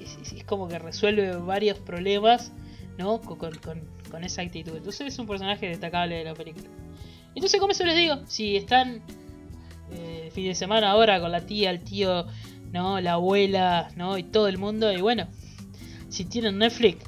como 0.47 0.67
que 0.67 0.79
resuelve 0.79 1.37
varios 1.37 1.79
problemas, 1.79 2.53
¿no? 2.97 3.21
Con, 3.21 3.37
con- 3.37 4.25
esa 4.25 4.43
actitud. 4.43 4.77
Entonces 4.77 5.09
es 5.09 5.19
un 5.19 5.27
personaje 5.27 5.67
destacable 5.67 6.15
de 6.15 6.25
la 6.25 6.35
película. 6.35 6.69
Entonces, 7.35 7.59
como 7.61 7.73
eso 7.73 7.85
les 7.85 7.97
digo, 7.97 8.21
si 8.29 8.57
están 8.57 9.03
eh, 9.91 10.31
fin 10.33 10.47
de 10.47 10.55
semana 10.55 10.93
ahora 10.93 11.21
con 11.21 11.33
la 11.33 11.45
tía, 11.45 11.71
el 11.71 11.81
tío, 11.81 12.25
¿no? 12.73 13.01
La 13.01 13.15
abuela, 13.15 13.91
¿no? 13.97 14.17
Y 14.17 14.23
todo 14.23 14.47
el 14.47 14.57
mundo, 14.57 14.93
y 14.93 15.01
bueno, 15.01 15.27
si 16.09 16.25
tienen 16.25 16.59
Netflix, 16.59 17.05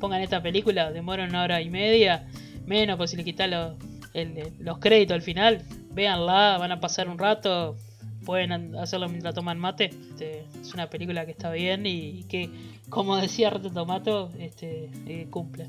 pongan 0.00 0.20
esta 0.20 0.42
película, 0.42 0.90
demora 0.90 1.24
una 1.24 1.44
hora 1.44 1.62
y 1.62 1.70
media, 1.70 2.28
menos, 2.66 2.96
pues 2.96 3.12
si 3.12 3.16
le 3.16 3.22
quitan 3.24 3.52
los, 3.52 3.74
el- 4.14 4.52
los 4.58 4.78
créditos 4.78 5.14
al 5.14 5.22
final, 5.22 5.62
véanla, 5.92 6.56
van 6.58 6.72
a 6.72 6.80
pasar 6.80 7.08
un 7.08 7.18
rato, 7.18 7.76
pueden 8.24 8.74
hacerlo 8.76 9.08
mientras 9.08 9.34
toman 9.34 9.58
mate. 9.58 9.86
Este, 9.86 10.44
es 10.60 10.74
una 10.74 10.88
película 10.90 11.24
que 11.24 11.32
está 11.32 11.50
bien 11.50 11.86
y, 11.86 12.24
que, 12.24 12.50
como 12.88 13.16
decía 13.16 13.50
Rotten 13.50 13.74
Tomato, 13.74 14.30
este, 14.38 14.90
eh, 15.06 15.26
cumple. 15.30 15.68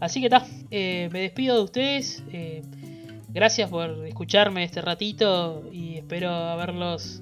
Así 0.00 0.20
que 0.20 0.26
está, 0.26 0.46
me 0.70 1.08
despido 1.20 1.56
de 1.56 1.62
ustedes. 1.62 2.22
eh, 2.32 2.62
gracias 3.30 3.68
por 3.68 4.06
escucharme 4.06 4.64
este 4.64 4.80
ratito 4.80 5.62
y 5.72 5.96
espero 5.96 6.30
haberlos 6.30 7.20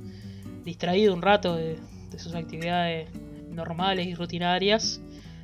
distraído 0.65 1.13
un 1.15 1.23
rato 1.23 1.55
de, 1.57 1.79
de 2.11 2.19
sus 2.19 2.35
actividades 2.35 3.09
normales 3.51 4.07
y 4.07 4.15
rutinarias. 4.15 5.01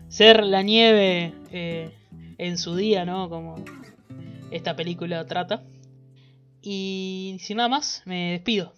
Ser 0.09 0.45
la 0.45 0.63
nieve 0.63 1.33
eh, 1.53 1.91
en 2.39 2.59
su 2.59 2.77
día, 2.77 3.05
¿no? 3.07 3.29
Como 3.31 3.57
esta 4.53 4.77
película 4.77 5.27
trata. 5.27 5.65
Y 6.61 7.37
sin 7.41 7.57
nada 7.57 7.69
más, 7.69 8.03
me 8.05 8.33
despido. 8.33 8.73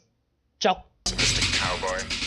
Chao. 0.58 0.86
Cowboy. 1.04 2.23